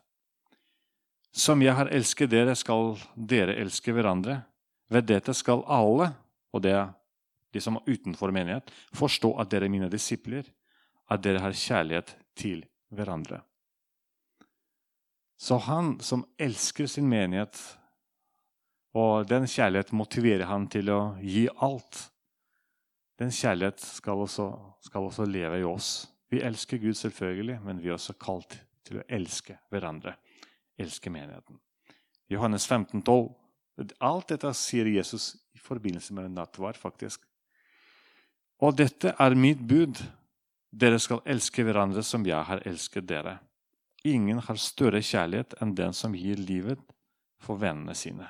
Som 1.31 1.62
jeg 1.62 1.74
har 1.74 1.88
elsket 1.88 2.29
dere, 2.29 2.55
skal 2.55 2.98
dere 3.15 3.55
elske 3.55 3.93
hverandre. 3.93 4.43
Ved 4.89 5.07
dette 5.07 5.33
skal 5.33 5.63
alle, 5.65 6.13
og 6.53 6.62
det 6.62 6.71
er 6.71 6.93
de 7.53 7.62
som 7.62 7.77
er 7.77 7.88
utenfor 7.88 8.31
menighet, 8.31 8.69
forstå 8.93 9.39
at 9.39 9.50
dere 9.50 9.65
er 9.65 9.69
mine 9.69 9.89
disipler, 9.89 10.43
at 11.10 11.21
dere 11.24 11.39
har 11.39 11.51
kjærlighet 11.51 12.15
til 12.36 12.65
hverandre. 12.91 13.41
Så 15.39 15.57
han 15.57 16.00
som 16.00 16.25
elsker 16.38 16.88
sin 16.88 17.10
menighet, 17.10 17.57
og 18.93 19.27
den 19.27 19.48
kjærligheten 19.48 19.98
motiverer 19.98 20.45
han 20.45 20.67
til 20.67 20.89
å 20.89 21.15
gi 21.19 21.48
alt, 21.60 22.11
den 23.22 23.30
kjærlighet 23.30 23.82
skal 23.86 24.24
også, 24.24 24.48
skal 24.82 25.06
også 25.06 25.25
leve 25.30 25.60
i 25.62 25.68
oss. 25.68 26.10
Vi 26.32 26.42
elsker 26.42 26.80
Gud 26.82 26.94
selvfølgelig, 26.98 27.60
men 27.62 27.82
vi 27.82 27.92
er 27.92 27.98
også 27.98 28.16
kalt 28.18 28.56
til 28.88 29.01
å 29.01 29.06
elske 29.10 29.60
hverandre. 29.70 30.16
Elske 30.82 31.12
menigheten. 31.13 31.60
Johannes 32.32 32.66
15, 32.68 33.04
12. 33.04 33.30
Alt 34.01 34.34
dette 34.34 34.54
sier 34.58 34.90
Jesus 34.90 35.36
i 35.54 35.62
forbindelse 35.62 36.16
med 36.18 36.32
nattvard, 36.34 36.80
faktisk. 36.80 37.22
Og 38.62 38.78
dette 38.78 39.13
er 39.20 39.38
mitt 39.38 39.62
bud. 39.68 40.01
Dere 40.72 41.00
skal 41.04 41.22
elske 41.30 41.66
hverandre 41.68 42.04
som 42.08 42.25
jeg 42.25 42.42
har 42.48 42.63
elsket 42.66 43.10
dere. 43.10 43.38
Ingen 44.08 44.40
har 44.42 44.58
større 44.58 45.01
kjærlighet 45.04 45.60
enn 45.62 45.75
den 45.78 45.94
som 45.94 46.16
gir 46.18 46.40
livet 46.42 46.82
for 47.42 47.60
vennene 47.62 47.94
sine. 47.98 48.30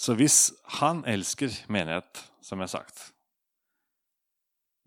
Så 0.00 0.14
hvis 0.16 0.54
han 0.80 1.02
elsker 1.04 1.52
menighet, 1.68 2.22
som 2.40 2.60
jeg 2.60 2.70
har 2.70 2.76
sagt, 2.78 3.10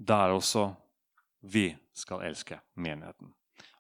da 0.02 0.24
er 0.26 0.34
også 0.34 0.72
vi 1.54 1.68
skal 1.94 2.24
elske 2.26 2.58
menigheten. 2.82 3.30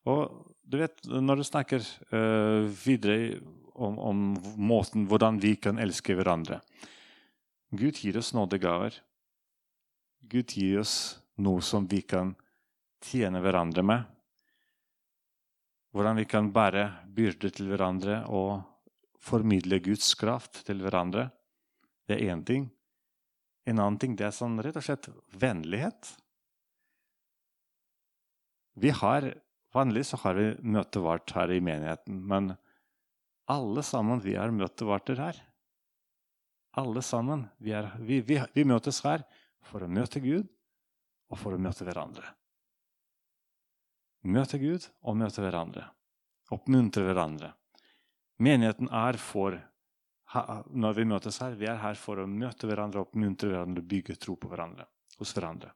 Og 0.05 0.53
du 0.61 0.77
vet, 0.77 0.99
Når 1.05 1.35
du 1.35 1.43
snakker 1.43 1.81
uh, 2.13 2.69
videre 2.85 3.39
om, 3.73 3.97
om, 3.97 4.19
måten 4.57 5.07
hvordan 5.07 5.39
vi 5.41 5.55
kan 5.55 5.79
elske 5.79 6.13
hverandre 6.13 6.59
Gud 7.73 7.97
gir 7.97 8.17
oss 8.17 8.33
nådegaver. 8.33 8.93
Gud 10.29 10.51
gir 10.53 10.79
oss 10.79 11.23
noe 11.41 11.61
som 11.65 11.87
vi 11.89 12.03
kan 12.05 12.35
tjene 13.01 13.41
hverandre 13.41 13.81
med. 13.81 14.03
Hvordan 15.89 16.19
vi 16.21 16.25
kan 16.29 16.51
bære 16.53 16.83
byrder 17.09 17.49
til 17.49 17.71
hverandre 17.71 18.19
og 18.29 18.61
formidle 19.23 19.79
Guds 19.83 20.13
kraft 20.19 20.63
til 20.67 20.83
hverandre. 20.83 21.29
Det 22.07 22.17
er 22.17 22.33
én 22.33 22.43
ting. 22.45 22.67
En 23.65 23.79
annen 23.79 23.99
ting 23.99 24.17
det 24.19 24.27
er 24.27 24.35
sånn 24.35 24.59
rett 24.63 24.77
og 24.79 24.85
slett 24.85 25.07
vennlighet. 25.39 26.11
Vi 28.83 28.91
har, 28.91 29.29
Vanligvis 29.73 30.11
så 30.13 30.19
har 30.21 30.35
vi 30.37 30.49
møtevart 30.61 31.31
her 31.33 31.49
i 31.49 31.61
menigheten, 31.63 32.19
men 32.29 32.51
alle 33.49 33.81
sammen 33.85 34.21
vi 34.21 34.35
er 34.37 34.53
møtevarter 34.53 35.17
her. 35.17 35.39
Alle 36.77 37.01
sammen. 37.05 37.47
Vi, 37.57 37.73
er, 37.73 37.89
vi, 37.97 38.19
vi, 38.25 38.37
vi 38.53 38.65
møtes 38.69 39.01
her 39.05 39.25
for 39.65 39.85
å 39.85 39.89
møte 39.89 40.21
Gud 40.21 40.45
og 41.29 41.39
for 41.41 41.55
å 41.55 41.61
møte 41.61 41.85
hverandre. 41.87 42.35
Møte 44.29 44.59
Gud 44.61 44.85
og 45.01 45.17
møte 45.19 45.43
hverandre. 45.43 45.89
Oppmuntre 46.53 47.03
hverandre. 47.07 47.51
Menigheten 48.41 48.89
er 48.89 49.19
for 49.21 49.59
Når 50.73 50.95
vi 50.97 51.03
møtes 51.05 51.37
her, 51.43 51.53
vi 51.53 51.67
er 51.69 51.77
her 51.77 51.93
for 51.93 52.17
å 52.17 52.25
møte 52.25 52.65
hverandre, 52.65 53.03
oppmuntre 53.05 53.51
hverandre, 53.51 53.83
bygge 53.85 54.15
tro 54.17 54.33
på 54.33 54.49
hverandre, 54.49 54.87
hos 55.19 55.33
hverandre. 55.35 55.69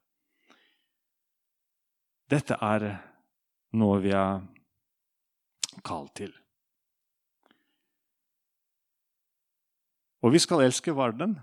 Dette 2.26 2.56
er 2.58 2.88
noe 3.78 4.00
vi 4.02 4.10
er 4.10 4.42
kalt 5.86 6.10
til. 6.18 6.34
Og 10.26 10.34
vi 10.34 10.40
skal 10.42 10.64
elske 10.66 10.90
verden. 10.96 11.36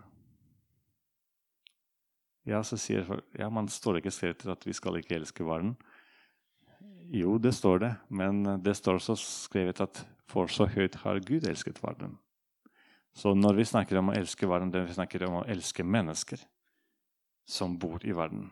Ja, 2.46 2.60
så 2.68 2.78
sier 2.78 3.08
folk, 3.08 3.24
ja, 3.40 3.48
man 3.50 3.72
står 3.72 4.02
ikke 4.02 4.14
skrevet 4.14 4.44
at 4.52 4.68
vi 4.68 4.76
skal 4.76 5.00
ikke 5.00 5.16
elske 5.16 5.48
verden. 5.48 5.78
Jo, 7.16 7.38
det 7.40 7.56
står 7.56 7.80
det, 7.82 7.94
men 8.10 8.44
det 8.62 8.76
står 8.78 9.00
også 9.00 9.16
skrevet 9.18 9.80
at 9.82 10.04
for 10.30 10.52
så 10.52 10.68
høyt 10.70 11.00
har 11.04 11.22
Gud 11.26 11.48
elsket 11.48 11.82
verden. 11.84 12.18
Så 13.16 13.32
når 13.34 13.62
vi 13.62 13.70
snakker 13.70 14.00
om 14.00 14.12
å 14.12 14.18
elske 14.18 14.48
verden, 14.50 14.74
det 14.74 14.84
vi 14.88 14.98
snakker 14.98 15.24
om 15.28 15.40
å 15.40 15.48
elske 15.48 15.86
mennesker 15.88 16.42
som 17.48 17.78
bor 17.80 18.04
i 18.04 18.16
verden. 18.16 18.50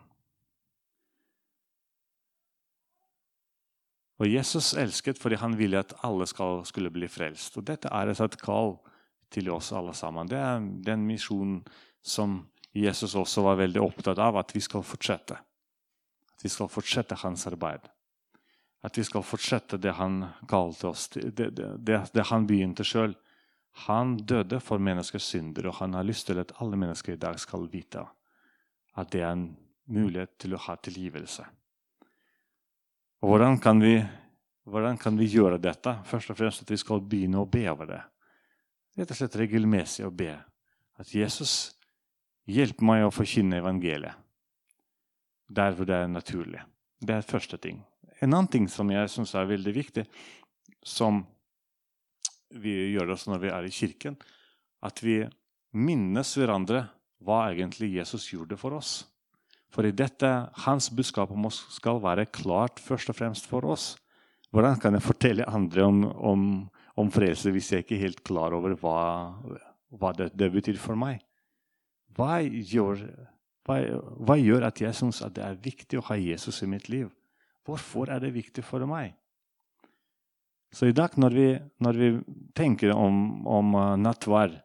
Og 4.22 4.30
Jesus 4.30 4.72
elsket 4.78 5.18
fordi 5.20 5.40
han 5.42 5.56
ville 5.58 5.82
at 5.82 5.92
alle 6.06 6.26
skal, 6.30 6.62
skulle 6.64 6.92
bli 6.94 7.08
frelst. 7.10 7.58
Og 7.58 7.66
dette 7.66 7.90
er 7.90 8.12
et 8.14 8.40
kall 8.40 8.78
til 9.34 9.50
oss 9.52 9.72
alle 9.74 9.92
sammen. 9.96 10.30
Det 10.30 10.38
er 10.38 10.62
den 10.86 11.04
misjonen 11.08 11.60
som 12.04 12.44
Jesus 12.74 13.14
også 13.18 13.42
var 13.44 13.58
veldig 13.60 13.82
opptatt 13.82 14.18
av, 14.22 14.38
at 14.38 14.54
vi 14.54 14.62
skal 14.62 14.86
fortsette. 14.86 15.36
At 16.34 16.46
vi 16.46 16.50
skal 16.50 16.70
fortsette 16.70 17.18
hans 17.22 17.46
arbeid. 17.50 17.90
At 18.84 18.98
vi 18.98 19.04
skal 19.06 19.24
fortsette 19.24 19.78
det 19.80 19.94
han 19.96 20.20
kalte 20.48 20.90
oss 20.90 21.08
det, 21.14 21.50
det, 21.56 22.00
det 22.12 22.26
han 22.28 22.46
begynte 22.46 22.84
sjøl. 22.84 23.14
Han 23.88 24.16
døde 24.20 24.60
for 24.62 24.78
menneskers 24.78 25.30
synder, 25.32 25.70
og 25.70 25.78
han 25.80 25.96
har 25.96 26.06
lyst 26.06 26.28
til 26.28 26.38
at 26.38 26.52
alle 26.62 26.78
mennesker 26.78 27.16
i 27.16 27.20
dag 27.20 27.40
skal 27.42 27.66
vite 27.72 28.04
at 28.94 29.10
det 29.10 29.24
er 29.24 29.32
en 29.32 29.48
mulighet 29.90 30.36
til 30.38 30.54
å 30.54 30.60
ha 30.68 30.76
tilgivelse. 30.78 31.42
Og 33.24 33.32
hvordan 33.32 33.58
kan 33.58 33.80
vi, 33.82 33.96
hvordan 34.68 35.00
kan 35.00 35.18
vi 35.18 35.32
gjøre 35.32 35.58
dette? 35.58 35.96
Først 36.06 36.30
og 36.30 36.38
fremst 36.38 36.62
at 36.62 36.70
vi 36.70 36.78
skal 36.78 37.02
begynne 37.02 37.40
å 37.40 37.48
be 37.50 37.64
over 37.72 37.90
det 37.90 38.02
rett 38.98 39.10
og 39.10 39.18
slett 39.18 39.38
regelmessig 39.38 40.06
å 40.06 40.12
be 40.14 40.32
at 41.00 41.14
Jesus 41.14 41.74
hjelper 42.50 42.86
meg 42.86 43.06
å 43.06 43.14
forkynne 43.14 43.58
evangeliet 43.62 44.20
der 45.54 45.74
hvor 45.76 45.86
det 45.88 45.96
er 45.98 46.08
naturlig. 46.08 46.62
Det 47.04 47.18
er 47.18 47.26
første 47.26 47.58
ting. 47.60 47.82
En 48.22 48.32
annen 48.32 48.50
ting 48.50 48.68
som 48.70 48.90
jeg 48.92 49.10
syns 49.12 49.34
er 49.34 49.48
veldig 49.50 49.74
viktig, 49.74 50.04
som 50.84 51.22
vi 52.54 52.74
gjør 52.92 53.14
også 53.14 53.32
når 53.32 53.42
vi 53.42 53.50
er 53.50 53.66
i 53.66 53.74
kirken, 53.74 54.18
at 54.84 55.00
vi 55.02 55.22
minnes 55.74 56.30
hverandre 56.38 56.84
hva 57.24 57.48
egentlig 57.50 57.94
Jesus 57.96 58.28
gjorde 58.30 58.58
for 58.60 58.76
oss. 58.76 59.02
For 59.74 59.88
i 59.88 59.96
dette, 59.96 60.28
hans 60.66 60.90
budskap 60.94 61.32
om 61.34 61.48
oss 61.48 61.64
skal 61.74 61.98
være 62.04 62.28
klart 62.30 62.78
først 62.82 63.10
og 63.10 63.18
fremst 63.18 63.48
for 63.50 63.66
oss. 63.66 63.94
Hvordan 64.54 64.78
kan 64.78 64.94
jeg 64.94 65.02
fortelle 65.02 65.48
andre 65.50 65.88
om, 65.88 66.04
om 66.14 66.44
om 67.00 67.10
frelse 67.10 67.52
hvis 67.54 67.72
jeg 67.72 67.84
ikke 67.84 67.96
er 67.96 68.04
helt 68.06 68.22
klar 68.26 68.54
over 68.54 68.76
hva, 68.78 68.98
hva 69.94 70.12
det, 70.16 70.30
det, 70.38 70.50
betyr 70.54 70.78
for 70.80 70.98
meg? 70.98 71.22
Hva 72.14 72.38
gjør, 72.44 73.02
hva, 73.66 73.80
hva 74.22 74.38
gjør 74.38 74.68
at 74.68 74.82
jeg 74.82 74.94
syns 74.96 75.22
det 75.34 75.42
er 75.42 75.60
viktig 75.62 75.98
å 75.98 76.06
ha 76.10 76.18
Jesus 76.20 76.62
i 76.62 76.70
mitt 76.70 76.90
liv? 76.92 77.10
Hvorfor 77.64 78.10
er 78.12 78.20
det 78.20 78.34
viktig 78.34 78.64
for 78.64 78.84
meg? 78.88 79.14
Så 80.74 80.88
i 80.90 80.94
dag, 80.96 81.14
når 81.16 81.30
vi, 81.30 81.48
når 81.78 81.98
vi 82.00 82.08
tenker 82.56 82.92
om, 82.92 83.46
om 83.46 83.74
uh, 83.78 83.94
nattvær, 84.00 84.56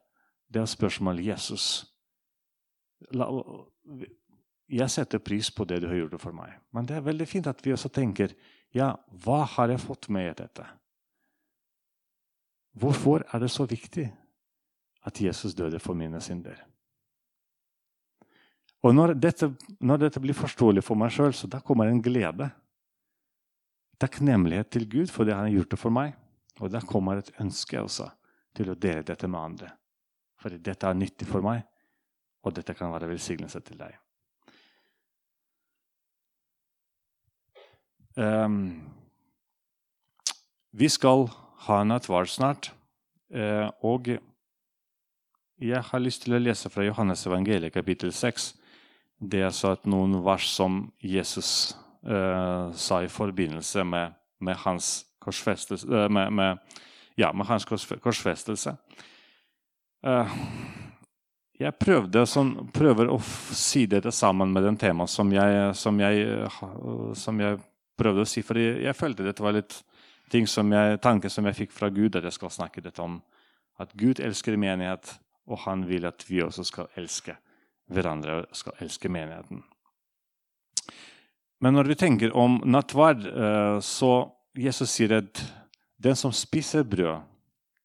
det 0.50 0.63
er 0.63 0.70
spørsmålet 0.70 1.27
Jesus. 1.29 1.65
La, 3.13 3.27
jeg 4.70 4.89
setter 4.89 5.22
pris 5.22 5.51
på 5.53 5.65
det 5.70 5.79
du 5.84 5.88
har 5.89 6.00
gjort 6.01 6.22
for 6.22 6.36
meg. 6.36 6.56
Men 6.74 6.89
det 6.89 6.98
er 6.98 7.06
veldig 7.06 7.27
fint 7.29 7.50
at 7.50 7.62
vi 7.65 7.74
også 7.74 7.91
tenker 7.94 8.34
ja, 8.75 8.94
hva 9.24 9.44
har 9.56 9.72
jeg 9.74 9.82
fått 9.82 10.10
med 10.13 10.32
i 10.32 10.36
dette? 10.41 10.65
Hvorfor 12.79 13.25
er 13.34 13.41
det 13.41 13.50
så 13.53 13.65
viktig 13.70 14.06
at 15.10 15.22
Jesus 15.22 15.56
døde 15.58 15.79
for 15.82 15.98
mine 15.98 16.22
synder? 16.22 16.58
Og 18.85 18.94
når 18.96 19.16
dette, 19.20 19.50
når 19.81 20.05
dette 20.05 20.22
blir 20.24 20.38
forståelig 20.38 20.83
for 20.85 21.00
meg 21.00 21.12
sjøl, 21.12 21.33
da 21.51 21.59
kommer 21.66 21.90
en 21.90 22.01
glede. 22.01 22.50
Takknemlighet 24.00 24.70
til 24.72 24.88
Gud 24.90 25.12
for 25.12 25.27
det 25.27 25.35
han 25.35 25.50
har 25.50 25.57
gjort 25.57 25.79
for 25.79 25.94
meg. 25.94 26.16
Og 26.59 26.72
da 26.72 26.81
kommer 26.83 27.20
et 27.20 27.31
ønske 27.40 27.79
også 27.79 28.09
til 28.55 28.72
å 28.72 28.77
dele 28.79 29.03
dette 29.07 29.27
med 29.27 29.40
andre. 29.40 29.72
For 30.40 30.55
dette 30.55 30.88
er 30.88 30.96
nyttig 30.96 31.27
for 31.27 31.44
meg, 31.44 31.66
og 32.44 32.55
dette 32.55 32.75
kan 32.75 32.92
være 32.94 33.09
velsignelse 33.12 33.59
til 33.68 33.79
deg. 33.79 33.98
Um, 38.20 38.79
vi 40.72 40.90
skal 40.92 41.27
ha 41.68 41.83
nattvard 41.83 42.31
snart. 42.31 42.72
Eh, 43.29 43.68
og 43.85 44.09
jeg 45.59 45.81
har 45.85 46.01
lyst 46.01 46.24
til 46.24 46.35
å 46.35 46.42
lese 46.42 46.72
fra 46.72 46.85
Johannes 46.85 47.25
evangeliet 47.27 47.75
kapittel 47.75 48.14
6. 48.16 48.53
Det 49.20 49.44
er 49.44 49.53
så 49.55 49.74
at 49.75 49.88
noen 49.90 50.20
vers 50.25 50.48
som 50.55 50.85
Jesus 51.03 51.75
sa 52.00 53.01
i 53.03 53.09
forbindelse 53.12 53.83
med, 53.83 54.14
med 54.40 54.55
hans 54.64 55.09
korsfestelse 55.20 55.88
eh, 56.03 56.09
med, 56.09 56.33
med, 56.33 56.57
ja, 57.16 57.33
med 57.33 57.46
hans 57.46 57.66
korsfestelse. 57.66 58.75
Eh, 60.07 60.35
jeg 61.59 61.75
prøvde 61.75 62.24
sånn, 62.29 62.53
prøver 62.72 63.09
å 63.12 63.18
si 63.20 63.83
dette 63.92 64.14
sammen 64.16 64.53
med 64.55 64.64
den 64.64 64.77
temaet 64.79 65.12
som 65.12 65.31
jeg, 65.33 65.74
som 65.75 66.00
som 67.20 67.42
jeg 67.44 67.57
prøvde 68.00 68.24
å 68.24 68.29
si. 68.29 68.44
For 68.48 68.55
jeg 68.55 68.96
følte 68.96 69.25
dette 69.27 69.44
var 69.44 69.57
litt 69.57 69.81
ting 70.31 70.48
som 70.48 70.72
jeg, 70.72 71.01
tanker 71.03 71.29
som 71.29 71.46
jeg 71.50 71.57
fikk 71.57 71.75
fra 71.75 71.90
Gud, 71.92 72.16
at 72.16 72.24
jeg 72.24 72.38
skal 72.38 72.53
snakke 72.53 72.83
dette 72.85 73.03
om. 73.03 73.20
At 73.79 73.92
Gud 74.00 74.22
elsker 74.24 74.55
menighet, 74.55 75.18
og 75.51 75.66
han 75.66 75.83
vil 75.90 76.07
at 76.07 76.24
vi 76.29 76.40
også 76.46 76.64
skal 76.64 76.88
elske 76.96 77.35
hverandre 77.92 78.40
og 78.40 78.55
skal 78.55 78.79
elske 78.79 79.12
menigheten. 79.12 79.66
Men 81.59 81.75
når 81.75 81.91
vi 81.91 82.00
tenker 82.00 82.35
om 82.37 82.61
nattverd, 82.65 83.25
eh, 83.27 83.79
så 83.83 84.13
Jesus 84.57 84.91
sier 84.91 85.19
at 85.19 85.43
den 86.00 86.15
som 86.15 86.31
spiser 86.35 86.85
brød 86.87 87.29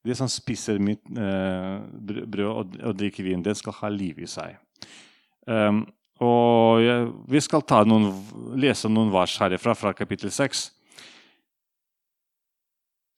den 0.04 0.16
som 0.16 0.28
spiser 0.28 0.78
mitt, 0.78 1.00
eh, 1.16 1.80
brød 2.28 2.48
og, 2.50 2.76
og, 2.82 2.96
drikker 2.96 3.24
vin, 3.24 3.42
den 3.42 3.56
skal 3.56 3.72
ha 3.78 3.88
liv 3.88 4.20
i 4.20 4.28
seg. 4.28 4.58
Um, 5.48 5.84
og 6.20 6.80
jeg, 6.84 7.08
Vi 7.28 7.40
skal 7.40 7.64
noen, 7.88 8.10
lese 8.56 8.88
noen 8.88 9.12
vers 9.12 9.38
herifra, 9.40 9.74
fra 9.74 9.92
kapittel 9.92 10.30
6. 10.30 10.70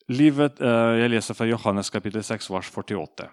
Livet, 0.09 0.61
eh, 0.61 0.93
jeg 1.03 1.11
leser 1.11 1.35
fra 1.35 1.47
Johannes 1.47 1.91
kapittel 1.91 2.23
6, 2.23 2.51
vers 2.51 2.71
48. 2.71 3.29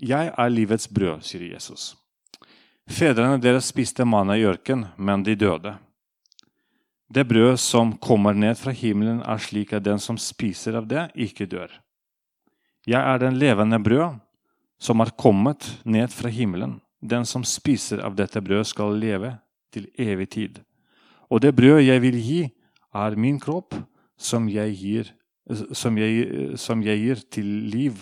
Jeg 0.00 0.32
er 0.32 0.48
livets 0.48 0.88
brød, 0.88 1.22
sier 1.22 1.44
Jesus. 1.52 1.94
Fedrene 2.88 3.36
deres 3.40 3.68
spiste 3.68 4.04
manna 4.04 4.36
i 4.36 4.48
ørken, 4.48 4.88
men 4.96 5.22
de 5.22 5.36
døde. 5.36 5.76
Det 7.08 7.26
brød 7.28 7.56
som 7.60 7.92
kommer 7.98 8.34
ned 8.34 8.56
fra 8.58 8.72
himmelen, 8.72 9.20
er 9.22 9.38
slik 9.38 9.72
at 9.72 9.84
den 9.84 10.00
som 10.00 10.18
spiser 10.18 10.78
av 10.78 10.88
det, 10.88 11.10
ikke 11.14 11.46
dør. 11.46 11.72
Jeg 12.86 13.00
er 13.00 13.18
den 13.20 13.38
levende 13.40 13.78
brød 13.80 14.20
som 14.80 15.00
har 15.00 15.12
kommet 15.16 15.68
ned 15.84 16.12
fra 16.12 16.28
himmelen. 16.28 16.80
Den 17.00 17.24
som 17.28 17.44
spiser 17.44 18.00
av 18.04 18.16
dette 18.16 18.40
brød, 18.40 18.64
skal 18.64 18.96
leve 18.98 19.36
til 19.72 19.88
evig 19.98 20.30
tid. 20.30 20.62
Og 21.28 21.42
det 21.44 21.54
brød 21.56 21.82
jeg 21.84 22.02
vil 22.02 22.18
gi, 22.20 22.40
er 22.94 23.16
min 23.16 23.40
kropp, 23.40 23.74
som 24.16 24.48
jeg 24.48 24.76
gir 24.78 25.12
som 25.76 25.98
jeg, 26.00 26.56
som 26.56 26.82
jeg 26.82 27.00
gir 27.02 27.22
til 27.32 27.48
liv 27.68 27.98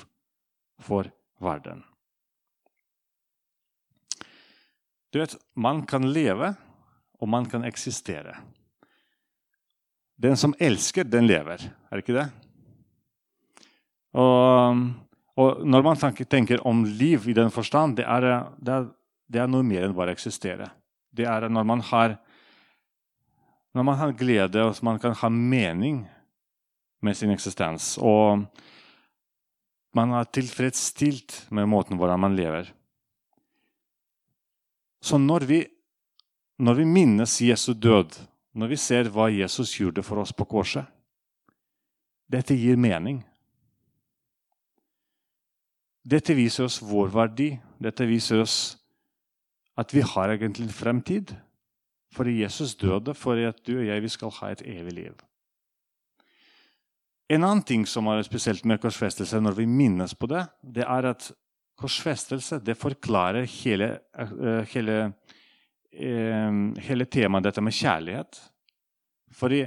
for 0.83 1.09
verden. 1.43 1.83
Du 5.13 5.19
vet, 5.21 5.35
man 5.55 5.83
kan 5.87 6.07
leve, 6.09 6.55
og 7.21 7.29
man 7.29 7.47
kan 7.47 7.67
eksistere. 7.69 8.39
Den 10.23 10.37
som 10.39 10.55
elsker, 10.63 11.05
den 11.05 11.27
lever. 11.27 11.65
Er 11.91 11.99
det 11.99 12.05
ikke 12.05 12.21
det? 12.21 12.29
Og, 14.15 14.83
og 15.41 15.63
når 15.67 15.87
man 15.87 15.99
tenker 16.31 16.63
om 16.69 16.85
liv 16.85 17.27
i 17.29 17.35
den 17.35 17.51
forstand, 17.51 17.97
det 17.99 18.07
er, 18.07 18.29
det, 18.61 18.77
er, 18.77 18.87
det 19.27 19.43
er, 19.43 19.51
noe 19.51 19.67
mer 19.67 19.89
enn 19.89 19.97
bare 19.97 20.13
å 20.13 20.17
eksistere. 20.17 20.69
Det 21.11 21.27
er 21.27 21.49
når 21.51 21.67
man 21.69 21.83
har, 21.91 22.17
når 23.75 23.89
man 23.89 23.99
har 23.99 24.15
glede 24.17 24.63
og 24.69 24.79
man 24.87 25.01
kan 25.03 25.17
ha 25.19 25.33
mening 25.33 26.05
med 27.03 27.19
sin 27.19 27.33
eksistens. 27.35 27.97
Og 27.99 28.45
man 29.97 30.15
er 30.17 30.31
tilfredsstilt 30.31 31.49
med 31.51 31.67
måten 31.69 31.99
hvordan 31.99 32.23
man 32.23 32.39
lever. 32.39 32.71
Så 35.03 35.19
når 35.19 35.49
vi, 35.49 35.65
når 36.63 36.79
vi 36.79 36.87
minnes 36.87 37.41
Jesu 37.43 37.73
død, 37.75 38.21
når 38.53 38.73
vi 38.73 38.79
ser 38.81 39.09
hva 39.13 39.31
Jesus 39.33 39.73
gjorde 39.79 40.05
for 40.05 40.23
oss 40.23 40.35
på 40.37 40.47
korset 40.49 40.89
Dette 42.33 42.55
gir 42.57 42.79
mening. 42.81 43.19
Dette 46.03 46.33
viser 46.33 46.65
oss 46.65 46.79
vår 46.81 47.11
verdi. 47.13 47.51
Dette 47.77 48.07
viser 48.09 48.41
oss 48.41 48.55
at 49.77 49.93
vi 49.93 50.01
har 50.01 50.33
egentlig 50.33 50.71
en 50.71 50.73
fremtid. 50.73 51.35
For 52.13 52.29
Jesus 52.29 52.75
døde 52.81 53.15
for 53.17 53.37
at 53.37 53.61
du 53.67 53.75
og 53.79 53.85
jeg 53.85 54.11
skal 54.15 54.33
ha 54.39 54.51
et 54.53 54.65
evig 54.65 54.97
liv. 54.97 55.21
En 57.33 57.45
annen 57.45 57.63
ting 57.65 57.87
som 57.89 58.09
er 58.13 58.25
spesielt 58.27 58.67
med 58.69 58.81
korsfestelse, 58.83 59.41
når 59.41 59.57
vi 59.61 59.67
minnes 59.67 60.13
på 60.15 60.29
det, 60.29 60.43
det 60.61 60.85
er 60.85 61.09
at 61.13 61.31
korsfestelse 61.81 62.59
det 62.61 62.77
forklarer 62.77 63.47
hele, 63.49 63.99
eh, 64.19 64.69
hele, 64.75 65.13
hele 65.93 67.05
temaet 67.05 67.45
dette 67.45 67.61
med 67.61 67.75
kjærlighet. 67.77 68.39
Fordi 69.33 69.63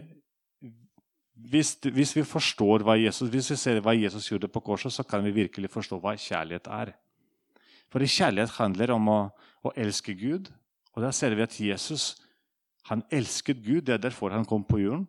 hvis, 1.36 1.76
hvis, 1.94 2.16
vi 2.16 2.24
forstår 2.26 2.86
hva 2.86 2.96
Jesus, 2.98 3.30
hvis 3.30 3.52
vi 3.52 3.58
ser 3.60 3.82
hva 3.84 3.94
Jesus 3.94 4.30
gjorde 4.32 4.50
på 4.50 4.64
korset, 4.66 4.94
så 4.94 5.04
kan 5.04 5.24
vi 5.26 5.36
virkelig 5.36 5.70
forstå 5.70 6.00
hva 6.02 6.16
kjærlighet 6.18 6.70
er. 6.72 6.94
For 7.92 8.02
kjærlighet 8.02 8.56
handler 8.58 8.96
om 8.96 9.10
å, 9.12 9.20
å 9.66 9.74
elske 9.78 10.16
Gud. 10.18 10.50
Og 10.96 11.04
da 11.04 11.12
ser 11.14 11.36
vi 11.36 11.46
at 11.46 11.60
Jesus 11.60 12.16
han 12.90 13.04
elsket 13.14 13.62
Gud. 13.66 13.86
Det 13.86 13.96
er 13.96 14.02
derfor 14.02 14.34
han 14.34 14.46
kom 14.46 14.64
på 14.66 14.80
jorden. 14.82 15.06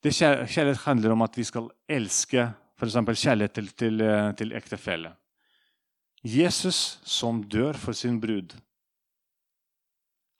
Det 0.00 0.14
Kjærlighet 0.16 0.86
handler 0.86 1.12
om 1.12 1.22
at 1.22 1.36
vi 1.36 1.44
skal 1.44 1.68
elske 1.88 2.46
f.eks. 2.80 2.96
kjærlighet 2.96 3.52
til, 3.52 3.66
til, 3.76 4.00
eh, 4.00 4.30
til 4.32 4.54
ektefelle. 4.56 5.12
Jesus 6.24 7.00
som 7.04 7.42
dør 7.44 7.76
for 7.76 7.92
sin 7.92 8.20
brud, 8.20 8.56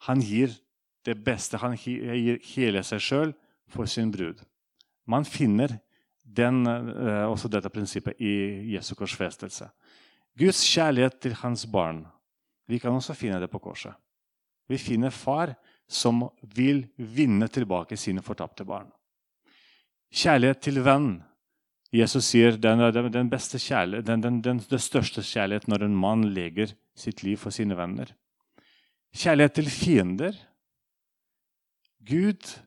han 0.07 0.21
gir 0.21 0.55
det 1.05 1.17
beste. 1.25 1.61
Han 1.61 1.77
gir 1.77 2.41
hele 2.55 2.83
seg 2.87 3.03
sjøl 3.05 3.35
for 3.71 3.89
sin 3.91 4.11
brud. 4.13 4.41
Man 5.07 5.25
finner 5.25 5.79
den, 6.25 6.67
eh, 6.67 7.27
også 7.27 7.49
dette 7.49 7.69
prinsippet 7.69 8.21
i 8.21 8.75
Jesu 8.75 8.95
korsfestelse. 8.95 9.71
Guds 10.39 10.63
kjærlighet 10.65 11.21
til 11.21 11.35
hans 11.35 11.67
barn. 11.67 12.07
Vi 12.69 12.79
kan 12.79 12.93
også 12.93 13.15
finne 13.15 13.41
det 13.41 13.51
på 13.51 13.59
korset. 13.59 13.95
Vi 14.69 14.79
finner 14.79 15.11
far 15.11 15.57
som 15.89 16.29
vil 16.55 16.85
vinne 16.97 17.49
tilbake 17.49 17.97
sine 17.99 18.23
fortapte 18.23 18.65
barn. 18.65 18.91
Kjærlighet 20.15 20.63
til 20.63 20.81
venn. 20.87 21.23
Jesus 21.93 22.29
sier 22.31 22.57
den 22.57 22.79
den, 22.79 24.21
den, 24.23 24.41
den, 24.43 24.61
største 24.79 25.23
kjærlighet 25.23 25.67
når 25.67 25.85
en 25.85 25.97
mann 25.97 26.23
legger 26.35 26.77
sitt 26.95 27.25
liv 27.27 27.37
for 27.37 27.51
sine 27.51 27.75
venner. 27.75 28.15
Kjærlighet 29.17 29.57
til 29.59 29.71
fiender. 29.71 30.37
Gud, 32.07 32.59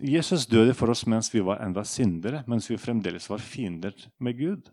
Jesus 0.00 0.46
døde 0.46 0.74
for 0.74 0.92
oss 0.92 1.04
mens 1.06 1.30
vi 1.34 1.42
var 1.44 1.60
enda 1.64 1.84
syndere, 1.84 2.44
mens 2.48 2.70
vi 2.70 2.78
fremdeles 2.80 3.28
var 3.30 3.42
fiender 3.42 3.96
med 4.18 4.38
Gud. 4.38 4.70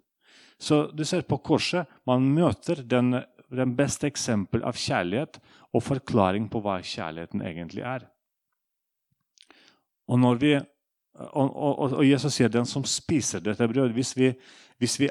Så 0.60 0.88
du 0.92 1.04
ser 1.06 1.22
på 1.22 1.38
korset, 1.38 1.86
Man 2.06 2.34
møter 2.34 2.82
den, 2.84 3.22
den 3.50 3.76
beste 3.76 4.08
eksempel 4.08 4.64
av 4.64 4.74
kjærlighet 4.74 5.40
og 5.74 5.84
forklaring 5.84 6.50
på 6.50 6.62
hva 6.64 6.80
kjærligheten 6.82 7.42
egentlig 7.42 7.84
er. 7.84 8.08
Og, 10.08 10.42
vi, 10.42 10.56
og, 10.56 11.48
og, 11.52 11.94
og 12.00 12.06
Jesus 12.08 12.34
sier 12.34 12.50
den 12.50 12.66
som 12.66 12.86
spiser 12.88 13.44
dette 13.44 13.68
brødet 13.68 13.94
hvis 13.94 14.16
vi, 14.18 14.32
hvis 14.78 15.00
vi, 15.02 15.10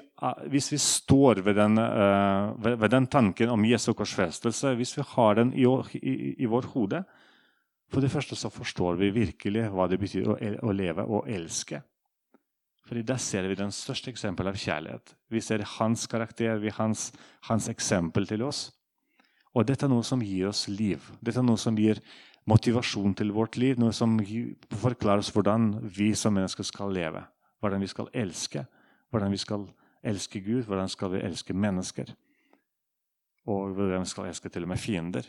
hvis 0.52 0.68
vi 0.70 0.78
står 0.78 1.40
ved 1.42 1.56
den, 1.58 1.78
uh, 1.78 2.54
ved, 2.62 2.88
den, 2.90 3.08
tanken 3.10 3.50
om 3.50 3.64
Jesu 3.66 3.92
korsfestelse, 3.98 4.74
hvis 4.78 4.94
vi 4.98 5.02
har 5.16 5.34
den 5.40 5.52
i, 5.54 5.66
i, 5.98 6.34
i 6.38 6.46
vår 6.46 6.70
hode 6.74 7.02
For 7.90 8.02
det 8.02 8.10
første 8.10 8.34
så 8.34 8.50
forstår 8.50 8.96
vi 8.98 9.12
virkelig 9.14 9.68
hva 9.70 9.86
det 9.86 10.00
betyr 10.02 10.26
å, 10.26 10.34
å 10.66 10.72
leve 10.74 11.04
og 11.06 11.28
elske. 11.30 11.78
Fordi 12.86 13.02
Der 13.02 13.18
ser 13.18 13.46
vi 13.46 13.54
den 13.54 13.70
største 13.70 14.10
eksempel 14.10 14.48
av 14.48 14.58
kjærlighet. 14.58 15.14
Vi 15.30 15.40
ser 15.40 15.62
hans 15.78 16.06
karakter, 16.06 16.58
hans, 16.78 17.12
hans 17.46 17.68
eksempel 17.68 18.26
til 18.26 18.42
oss. 18.42 18.72
Og 19.54 19.66
dette 19.66 19.86
er 19.86 19.90
noe 19.90 20.02
som 20.02 20.22
gir 20.22 20.48
oss 20.50 20.66
liv. 20.68 21.02
Dette 21.22 21.38
er 21.38 21.46
noe 21.46 21.58
som 21.58 21.78
gir 21.78 22.02
motivasjon 22.46 23.14
til 23.14 23.30
vårt 23.34 23.56
liv. 23.56 23.78
Noe 23.78 23.94
som 23.94 24.18
forklarer 24.82 25.22
oss 25.22 25.32
hvordan 25.34 25.72
vi 25.82 26.12
som 26.14 26.34
mennesker 26.34 26.66
skal 26.66 26.90
leve. 26.94 27.22
Hvordan 27.62 27.82
vi 27.82 27.90
skal 27.90 28.10
elske. 28.14 28.66
Hvordan 29.16 29.32
vi 29.32 29.40
skal 29.40 29.62
elske 30.04 30.40
Gud, 30.44 30.66
hvordan 30.68 30.90
skal 30.92 31.14
vi 31.14 31.22
elske 31.24 31.54
mennesker. 31.56 32.10
Og 33.48 33.72
hvordan 33.72 34.04
vi 34.04 34.10
skal 34.10 34.28
elske 34.28 34.50
til 34.52 34.66
og 34.66 34.68
med 34.68 34.80
fiender. 34.82 35.28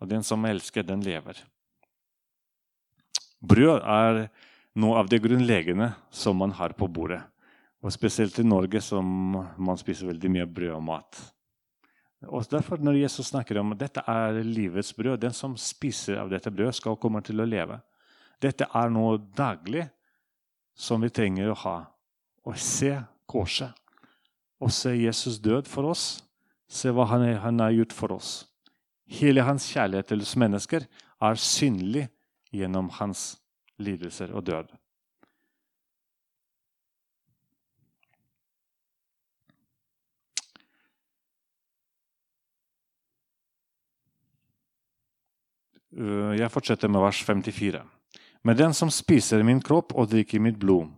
Og 0.00 0.08
den 0.08 0.24
som 0.24 0.44
elsker, 0.48 0.82
den 0.82 1.02
lever. 1.04 1.42
Brød 3.40 3.84
er 3.84 4.22
noe 4.80 4.96
av 4.96 5.10
det 5.12 5.20
grunnleggende 5.20 5.90
som 6.08 6.40
man 6.40 6.56
har 6.56 6.72
på 6.72 6.88
bordet. 6.88 7.20
Og 7.84 7.92
Spesielt 7.92 8.38
i 8.40 8.46
Norge 8.48 8.80
som 8.80 9.04
man 9.36 9.80
spiser 9.80 10.08
veldig 10.08 10.32
mye 10.32 10.48
brød 10.48 10.72
og 10.78 10.82
mat. 10.88 11.20
Og 12.32 12.48
derfor 12.50 12.80
Når 12.80 13.02
Jesus 13.02 13.26
snakker 13.26 13.60
om 13.60 13.72
at 13.72 13.80
dette 13.80 14.00
er 14.06 14.42
livets 14.42 14.92
brød, 14.92 15.20
den 15.20 15.32
som 15.32 15.56
spiser 15.56 16.16
av 16.16 16.30
dette 16.30 16.50
brødet, 16.50 16.74
skal 16.74 16.96
komme 16.96 17.20
til 17.20 17.40
å 17.40 17.48
leve. 17.48 17.80
Dette 18.40 18.64
er 18.72 18.88
noe 18.88 19.18
daglig 19.36 19.84
som 20.74 21.00
vi 21.00 21.08
trenger 21.12 21.52
å 21.52 21.60
ha. 21.64 21.78
Å 22.46 22.54
se 22.56 22.94
korset. 23.30 23.76
Og 24.60 24.72
se 24.72 24.92
Jesus 24.96 25.38
død 25.40 25.68
for 25.68 25.90
oss. 25.92 26.22
Se 26.70 26.92
hva 26.92 27.06
han, 27.10 27.24
han 27.42 27.60
har 27.60 27.74
gjort 27.74 27.96
for 27.96 28.16
oss. 28.16 28.32
Hele 29.10 29.42
hans 29.42 29.66
kjærlighet 29.72 30.12
til 30.12 30.22
oss 30.22 30.36
mennesker 30.38 30.86
er 31.20 31.40
synlig 31.40 32.06
gjennom 32.54 32.92
hans 33.00 33.40
lidelser 33.80 34.30
og 34.36 34.46
død. 34.46 34.70
Eh, 45.90 46.38
jeg 46.38 46.52
fortsetter 46.52 46.88
med 46.88 47.02
vers 47.02 47.24
54. 47.26 47.82
Men 48.42 48.56
den 48.56 48.74
som 48.74 48.90
spiser 48.94 49.42
min 49.44 49.60
kropp 49.60 49.92
og 49.98 50.08
drikker 50.12 50.40
mitt 50.40 50.58
blod, 50.60 50.88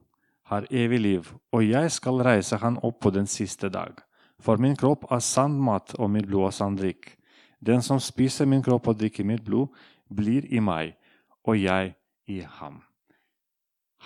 har 0.52 0.68
evig 0.70 1.00
liv, 1.00 1.32
og 1.52 1.64
jeg 1.64 1.90
skal 1.94 2.20
reise 2.24 2.58
han 2.60 2.78
opp 2.84 3.00
på 3.02 3.12
den 3.14 3.26
siste 3.30 3.70
dag. 3.72 3.96
For 4.42 4.60
min 4.60 4.76
kropp 4.76 5.06
er 5.12 5.22
sann 5.24 5.56
mat, 5.60 5.94
og 5.98 6.10
mitt 6.12 6.28
blod 6.28 6.50
er 6.50 6.56
sann 6.56 6.76
drikk. 6.76 7.14
Den 7.62 7.82
som 7.82 8.00
spiser 8.02 8.48
min 8.48 8.62
kropp 8.64 8.90
og 8.90 8.98
drikker 9.00 9.24
mitt 9.24 9.44
blod, 9.46 9.70
blir 10.12 10.48
i 10.52 10.60
meg, 10.60 10.96
og 11.46 11.56
jeg 11.56 11.94
i 12.28 12.42
ham. 12.58 12.82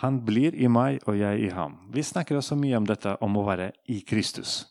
Han 0.03 0.21
blir 0.25 0.55
i 0.55 0.69
meg, 0.69 1.01
og 1.09 1.17
jeg 1.19 1.49
i 1.49 1.51
ham. 1.57 1.79
Vi 1.93 2.05
snakker 2.05 2.39
også 2.39 2.57
mye 2.61 2.77
om 2.79 2.87
dette 2.87 3.17
om 3.25 3.37
å 3.41 3.45
være 3.47 3.71
i 3.93 4.03
Kristus. 4.07 4.63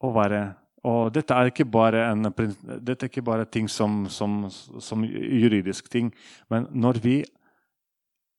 Å 0.00 0.12
være 0.12 0.44
og 0.84 1.14
dette 1.16 1.32
er 1.32 1.48
ikke 1.48 1.64
bare, 1.64 2.02
en, 2.12 2.28
dette 2.28 3.06
er 3.06 3.08
ikke 3.08 3.24
bare 3.24 3.46
ting 3.48 3.70
som, 3.72 4.02
som, 4.12 4.42
som, 4.52 5.04
juridisk 5.08 5.88
ting. 5.88 6.10
Men 6.52 6.66
når 6.76 7.00
vi 7.00 7.14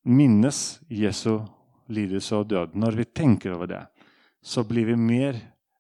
minnes 0.06 0.60
Jesu 0.86 1.40
lidelse 1.92 2.38
og 2.38 2.50
død, 2.50 2.74
når 2.78 2.98
vi 3.02 3.06
tenker 3.06 3.56
over 3.56 3.70
det, 3.70 3.84
så 4.46 4.64
blir 4.68 4.92
vi 4.92 4.96
mer 4.96 5.38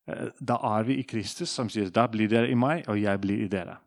eh, 0.07 0.29
Da 0.39 0.57
er 0.77 0.85
vi 0.87 0.99
i 0.99 1.07
Kristus, 1.07 1.49
som 1.49 1.69
sier 1.69 1.91
da 1.93 2.07
blir 2.09 2.29
dere 2.29 2.49
i 2.49 2.57
meg, 2.57 2.85
og 2.89 2.99
jeg 2.99 3.21
blir 3.21 3.45
i 3.45 3.49
dere. 3.51 3.79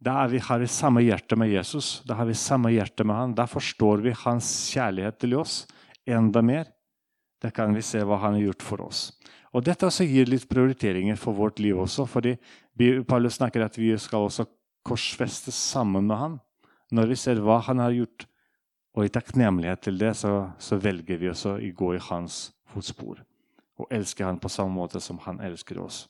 Da 0.00 0.26
vi, 0.32 0.38
har 0.40 0.58
vi 0.62 0.66
samme 0.66 1.02
hjerte 1.04 1.36
med 1.36 1.50
Jesus, 1.52 2.00
da 2.08 2.16
har 2.16 2.28
vi 2.28 2.34
samme 2.34 2.72
hjerte 2.72 3.04
med 3.04 3.16
han. 3.16 3.34
Da 3.36 3.44
forstår 3.44 4.00
vi 4.00 4.16
hans 4.22 4.48
kjærlighet 4.72 5.18
til 5.20 5.36
oss 5.36 5.66
enda 6.08 6.40
mer. 6.40 6.70
Da 7.40 7.50
kan 7.52 7.74
vi 7.76 7.84
se 7.84 8.00
hva 8.04 8.16
han 8.22 8.38
har 8.38 8.46
gjort 8.46 8.64
for 8.64 8.84
oss. 8.86 9.10
Og 9.52 9.64
Dette 9.66 9.88
også 9.88 10.06
gir 10.08 10.28
litt 10.30 10.48
prioriteringer 10.48 11.18
for 11.20 11.36
vårt 11.36 11.60
liv 11.60 11.76
også. 11.76 12.06
fordi 12.06 12.36
Paulus 13.04 13.36
snakker 13.36 13.64
at 13.64 13.76
vi 13.76 13.92
skal 13.98 14.28
også 14.28 14.46
korsfestes 14.86 15.54
sammen 15.54 16.06
med 16.06 16.16
han. 16.16 16.40
Når 16.90 17.06
vi 17.12 17.16
ser 17.16 17.40
hva 17.44 17.60
han 17.66 17.78
har 17.78 17.92
gjort, 17.92 18.26
og 18.96 19.06
i 19.06 19.12
takknemlighet 19.12 19.84
til 19.86 19.98
det, 20.00 20.14
så, 20.18 20.50
så 20.58 20.78
velger 20.82 21.20
vi 21.20 21.30
også 21.30 21.56
å 21.56 21.74
gå 21.76 21.92
i 21.94 22.02
hans 22.10 22.48
fotspor. 22.72 23.22
Og 23.80 23.92
elske 23.94 24.26
han 24.26 24.40
på 24.42 24.50
samme 24.50 24.74
måte 24.76 25.00
som 25.02 25.20
han 25.24 25.38
elsker 25.44 25.78
oss. 25.80 26.04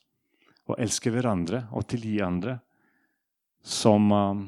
Og 0.67 0.79
elske 0.81 1.13
hverandre 1.13 1.65
og 1.77 1.85
tilgi 1.91 2.17
andre 2.25 2.57
som, 3.61 4.09
um, 4.11 4.47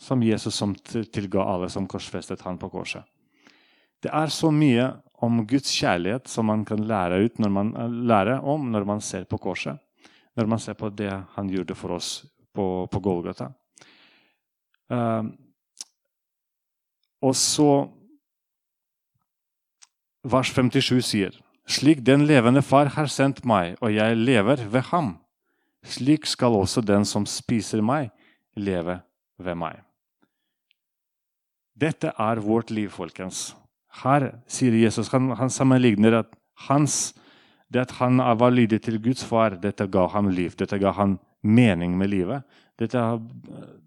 som 0.00 0.22
Jesus 0.22 0.54
som 0.54 0.74
tilga 0.76 1.44
alle 1.44 1.70
som 1.72 1.88
korsfestet 1.88 2.44
han 2.44 2.60
på 2.60 2.70
korset. 2.72 3.04
Det 4.00 4.12
er 4.12 4.32
så 4.32 4.52
mye 4.52 4.86
om 5.20 5.42
Guds 5.48 5.72
kjærlighet 5.76 6.28
som 6.28 6.48
man 6.48 6.64
kan 6.68 6.80
lære, 6.88 7.20
ut 7.24 7.40
når 7.40 7.52
man, 7.52 7.74
eh, 7.76 7.96
lære 8.12 8.38
om 8.40 8.70
når 8.72 8.86
man 8.88 9.00
ser 9.04 9.26
på 9.28 9.38
korset. 9.38 9.76
Når 10.36 10.46
man 10.48 10.60
ser 10.62 10.74
på 10.74 10.88
det 10.88 11.12
han 11.34 11.48
gjorde 11.48 11.76
for 11.76 11.96
oss 11.96 12.24
på, 12.54 12.86
på 12.88 13.00
Golgata. 13.00 13.50
Uh, 14.90 15.28
og 17.20 17.36
så 17.36 17.70
Vers 20.20 20.50
57 20.52 21.00
sier 21.00 21.36
slik 21.70 22.02
den 22.04 22.26
levende 22.28 22.62
far 22.66 22.90
har 22.96 23.08
sendt 23.08 23.44
meg, 23.46 23.76
og 23.80 23.92
jeg 23.94 24.16
lever 24.18 24.64
ved 24.72 24.88
ham. 24.90 25.14
Slik 25.86 26.26
skal 26.26 26.56
også 26.58 26.82
den 26.84 27.06
som 27.08 27.26
spiser 27.28 27.80
meg, 27.80 28.10
leve 28.56 28.98
ved 29.38 29.56
meg. 29.56 29.78
Dette 31.80 32.12
er 32.18 32.42
vårt 32.44 32.72
liv, 32.74 32.90
folkens. 32.92 33.54
Her 34.02 34.32
sier 34.50 34.74
Jesus, 34.76 35.08
han, 35.14 35.30
han 35.38 35.50
sammenligner 35.50 36.18
at 36.20 36.34
hans, 36.66 37.14
det 37.72 37.86
at 37.86 37.96
han 38.00 38.18
var 38.18 38.52
lydig 38.52 38.82
til 38.84 39.00
Guds 39.02 39.24
far, 39.24 39.56
dette 39.62 39.86
ga 39.88 40.08
ham 40.12 40.28
liv. 40.34 40.52
Dette 40.58 40.78
ga 40.78 40.92
ham 40.98 41.16
mening 41.42 41.96
med 41.96 42.10
livet. 42.12 42.44
Dette, 42.78 43.00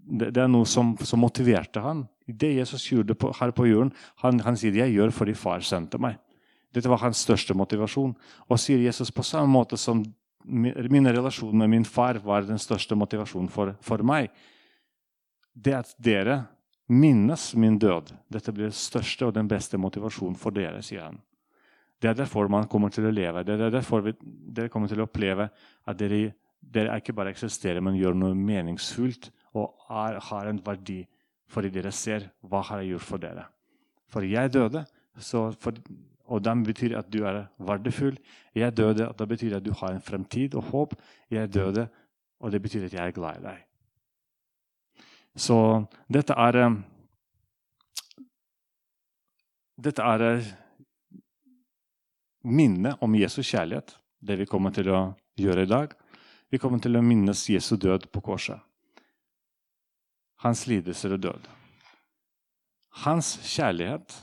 det, 0.07 0.37
er 0.37 0.49
noe 0.49 0.65
som, 0.69 0.95
som, 1.03 1.21
motiverte 1.21 1.83
han 1.83 2.03
Det 2.27 2.53
Jesus 2.55 2.85
gjorde 2.91 3.15
på, 3.15 3.31
her 3.39 3.51
på 3.51 3.67
jorden, 3.67 3.93
han, 4.23 4.39
han 4.39 4.57
sier 4.57 4.71
'jeg 4.71 4.95
gjør 4.95 5.11
fordi 5.11 5.33
far 5.33 5.59
sendte 5.59 5.97
meg'. 5.97 6.17
Dette 6.73 6.89
var 6.89 6.97
hans 7.03 7.17
største 7.21 7.53
motivasjon. 7.53 8.15
Og 8.49 8.59
sier 8.59 8.81
Jesus 8.81 9.11
på 9.11 9.23
samme 9.23 9.51
måte 9.51 9.77
som 9.77 10.03
min 10.45 11.07
relasjon 11.07 11.57
med 11.57 11.69
min 11.69 11.85
far 11.85 12.19
var 12.19 12.41
den 12.41 12.59
største 12.59 12.95
motivasjonen 12.95 13.49
for, 13.49 13.75
for 13.81 14.03
meg. 14.03 14.31
Det 15.53 15.73
at 15.73 15.93
dere 15.97 16.41
minnes 16.89 17.53
min 17.55 17.77
død. 17.79 18.11
Dette 18.27 18.51
blir 18.51 18.67
den 18.67 18.75
største 18.75 19.27
og 19.27 19.35
den 19.37 19.47
beste 19.47 19.77
motivasjonen 19.79 20.35
for 20.39 20.55
dere, 20.55 20.81
sier 20.83 21.07
han. 21.07 21.21
Det 22.01 22.09
er 22.09 22.17
derfor 22.19 22.49
man 22.51 22.67
kommer 22.67 22.91
til 22.91 23.07
å 23.07 23.13
leve. 23.13 23.45
Det 23.47 23.55
er 23.55 23.71
derfor 23.71 24.03
vi, 24.03 24.11
dere 24.19 24.71
kommer 24.71 24.91
til 24.91 24.99
å 24.99 25.07
oppleve 25.07 25.47
at 25.87 25.99
dere, 25.99 26.33
dere 26.59 26.97
ikke 26.99 27.15
bare 27.15 27.31
eksisterer, 27.31 27.79
men 27.79 27.95
gjør 27.95 28.17
noe 28.17 28.35
meningsfullt 28.35 29.29
og 29.55 29.85
er, 29.87 30.19
har 30.19 30.49
en 30.49 30.59
verdi 30.65 31.03
fordi 31.53 31.69
dere 31.73 31.91
ser 31.93 32.29
hva 32.41 32.63
har 32.65 32.81
jeg 32.81 32.95
gjort 32.95 33.09
for 33.09 33.21
dere. 33.21 33.45
For 34.09 34.25
jeg 34.25 34.53
døde, 34.53 34.85
for, 35.61 35.77
og 36.25 36.41
det 36.43 36.55
betyr 36.65 36.97
at 36.97 37.09
du 37.13 37.23
er 37.29 37.43
verdifull. 37.57 38.17
Jeg 38.55 38.77
døde, 38.77 39.07
og 39.09 39.17
det 39.19 39.27
betyr 39.29 39.57
at 39.57 39.65
du 39.65 39.73
har 39.73 39.93
en 39.93 40.01
fremtid 40.01 40.55
og 40.55 40.63
håp. 40.71 40.95
Jeg 41.31 41.53
døde, 41.53 41.87
og 42.39 42.51
det 42.51 42.61
betyr 42.61 42.85
at 42.85 42.93
jeg 42.93 43.07
er 43.07 43.15
glad 43.15 43.39
i 43.39 43.45
deg. 43.45 43.61
Så 45.35 45.57
dette 46.13 46.35
er 46.37 46.59
eh, 46.61 46.81
Dette 49.83 50.03
er 50.05 50.21
eh, 50.21 50.49
minnet 52.45 53.01
om 53.01 53.15
Jesus 53.17 53.49
kjærlighet, 53.49 53.95
det 54.21 54.37
vi 54.37 54.45
kommer 54.45 54.71
til 54.71 54.91
å 54.93 54.99
gjøre 55.35 55.65
i 55.65 55.69
dag. 55.71 55.95
Vi 56.53 56.59
kommer 56.61 56.79
til 56.79 56.95
å 56.95 57.01
minnes 57.01 57.41
Jesu 57.49 57.73
død 57.81 58.05
på 58.13 58.21
korset. 58.21 58.61
Hans 60.43 60.65
lidelser 60.67 61.15
og 61.15 61.23
død. 61.23 61.49
Hans 63.03 63.35
kjærlighet 63.47 64.15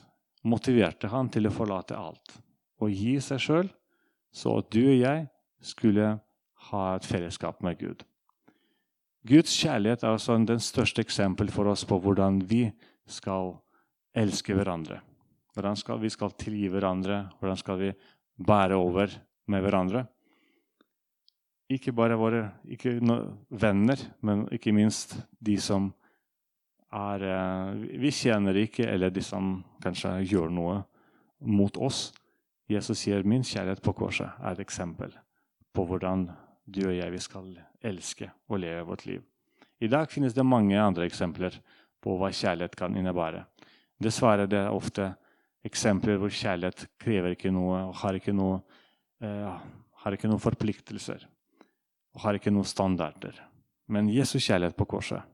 motiverte 0.47 1.11
han 1.11 1.31
til 1.33 1.49
å 1.49 1.55
forlate 1.55 1.99
alt 1.99 2.37
og 2.81 2.93
gi 2.93 3.17
seg 3.25 3.43
sjøl, 3.43 3.71
så 4.33 4.61
at 4.61 4.71
du 4.73 4.83
og 4.85 4.97
jeg 5.01 5.27
skulle 5.61 6.13
ha 6.71 6.85
et 6.95 7.09
fellesskap 7.09 7.61
med 7.65 7.81
Gud. 7.81 8.05
Guds 9.27 9.53
kjærlighet 9.53 10.05
er 10.05 10.15
altså 10.15 10.39
den 10.49 10.63
største 10.65 11.03
eksempel 11.05 11.51
for 11.53 11.69
oss 11.69 11.85
på 11.89 11.99
hvordan 12.01 12.41
vi 12.49 12.63
skal 13.11 13.59
elske 14.17 14.57
hverandre. 14.57 15.01
Hvordan 15.53 15.77
skal 15.77 16.01
vi 16.01 16.13
skal 16.13 16.33
tilgi 16.41 16.71
hverandre, 16.73 17.27
hvordan 17.41 17.59
skal 17.61 17.81
vi 17.81 17.91
bære 18.41 18.79
over 18.79 19.13
med 19.51 19.65
hverandre. 19.65 20.05
Ikke 21.71 21.93
bare 21.95 22.19
våre 22.19 22.43
ikke 22.71 22.97
venner, 23.51 24.01
men 24.27 24.47
ikke 24.55 24.75
minst 24.75 25.15
de 25.39 25.57
som 25.61 25.91
er 26.91 27.23
eh, 27.23 27.99
Vi 28.03 28.11
kjenner 28.11 28.57
ikke, 28.57 28.87
eller 28.89 29.11
de 29.11 29.23
som 29.23 29.61
kanskje 29.83 30.17
gjør 30.27 30.51
noe 30.53 30.81
mot 31.41 31.77
oss. 31.77 32.11
Jesus 32.71 33.03
sier 33.03 33.27
min 33.27 33.43
kjærlighet 33.47 33.83
på 33.83 33.95
korset 33.97 34.31
er 34.39 34.55
et 34.55 34.63
eksempel 34.63 35.15
på 35.75 35.87
hvordan 35.87 36.29
du 36.71 36.85
og 36.87 36.95
jeg 36.95 37.11
vi 37.11 37.23
skal 37.23 37.49
elske 37.83 38.31
og 38.49 38.61
leve 38.63 38.85
vårt 38.87 39.07
liv. 39.07 39.23
I 39.81 39.89
dag 39.89 40.11
finnes 40.13 40.35
det 40.37 40.45
mange 40.45 40.79
andre 40.79 41.07
eksempler 41.09 41.57
på 42.03 42.17
hva 42.21 42.31
kjærlighet 42.35 42.77
kan 42.77 42.97
innebære. 42.97 43.45
Dessverre 44.01 44.47
det 44.49 44.61
er 44.61 44.75
ofte 44.75 45.11
eksempler 45.67 46.21
hvor 46.21 46.33
kjærlighet 46.33 46.87
krever 47.01 47.35
ikke 47.35 47.53
noe 47.53 47.87
og 47.89 47.99
har 48.03 48.17
ikke 48.17 48.35
noe, 48.37 48.61
eh, 49.23 49.59
har 50.05 50.17
ikke 50.17 50.29
noen 50.29 50.43
forpliktelser 50.43 51.27
og 52.15 52.23
har 52.25 52.39
ikke 52.39 52.53
noen 52.53 52.69
standarder. 52.69 53.35
Men 53.89 54.09
Jesus 54.09 54.47
kjærlighet 54.47 54.77
på 54.77 54.89
korset 54.89 55.27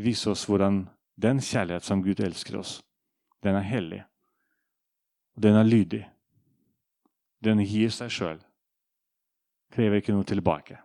viser 0.00 0.34
oss 0.34 0.46
hvordan 0.48 0.84
den 1.20 1.40
kjærlighet 1.44 1.84
som 1.84 2.02
Gud 2.04 2.20
elsker 2.20 2.58
oss, 2.60 2.78
den 3.44 3.56
er 3.56 3.66
hellig. 3.66 4.04
Den 5.36 5.56
er 5.56 5.64
lydig. 5.64 6.04
Den 7.44 7.62
gir 7.64 7.92
seg 7.94 8.12
sjøl 8.12 8.40
krever 9.70 10.00
ikke 10.00 10.14
noe 10.14 10.26
tilbake. 10.26 10.78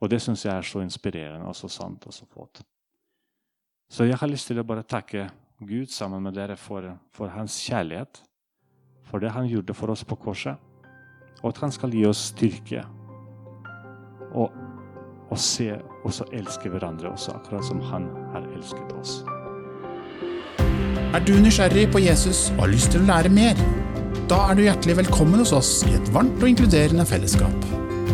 Og 0.00 0.10
det 0.12 0.20
syns 0.22 0.44
jeg 0.44 0.54
er 0.54 0.66
så 0.66 0.82
inspirerende 0.84 1.48
og 1.48 1.56
så 1.56 1.70
sant 1.72 2.04
og 2.06 2.14
så 2.14 2.26
flott. 2.28 2.62
Så 3.90 4.06
jeg 4.06 4.18
har 4.18 4.30
lyst 4.30 4.50
til 4.50 4.60
å 4.60 4.66
bare 4.66 4.86
takke 4.86 5.28
Gud 5.62 5.90
sammen 5.90 6.22
med 6.22 6.36
dere 6.36 6.56
for, 6.60 6.84
for 7.14 7.32
hans 7.32 7.56
kjærlighet, 7.64 8.20
for 9.06 9.22
det 9.22 9.30
han 9.32 9.48
gjorde 9.48 9.74
for 9.74 9.94
oss 9.94 10.04
på 10.04 10.18
korset, 10.20 10.58
og 11.40 11.48
at 11.52 11.60
han 11.62 11.72
skal 11.72 11.94
gi 11.94 12.02
oss 12.08 12.26
styrke. 12.32 12.82
Og, 14.34 14.52
og 15.30 15.40
se 15.40 15.72
og 16.04 16.12
så 16.14 16.26
elske 16.36 16.70
hverandre 16.70 17.10
også, 17.10 17.34
akkurat 17.38 17.66
som 17.66 17.80
han 17.90 18.08
har 18.34 18.46
elsket 18.54 18.94
oss. 19.00 19.18
Er 21.16 21.24
du 21.24 21.32
nysgjerrig 21.40 21.86
på 21.92 22.02
Jesus 22.04 22.50
og 22.56 22.66
har 22.66 22.72
lyst 22.74 22.92
til 22.92 23.02
å 23.02 23.08
lære 23.08 23.32
mer? 23.32 23.60
Da 24.30 24.42
er 24.50 24.58
du 24.58 24.64
hjertelig 24.66 24.98
velkommen 25.00 25.40
hos 25.42 25.54
oss 25.56 25.72
i 25.86 25.94
et 25.96 26.10
varmt 26.14 26.40
og 26.42 26.50
inkluderende 26.50 27.06
fellesskap. 27.08 27.68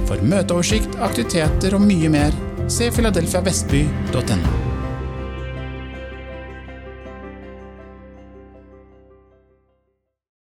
For 0.08 0.20
møteoversikt, 0.28 0.98
aktiviteter 1.02 1.78
og 1.78 1.86
mye 1.86 2.12
mer, 2.12 2.36
se 2.72 2.92
filadelfiavestby.no. 2.94 4.61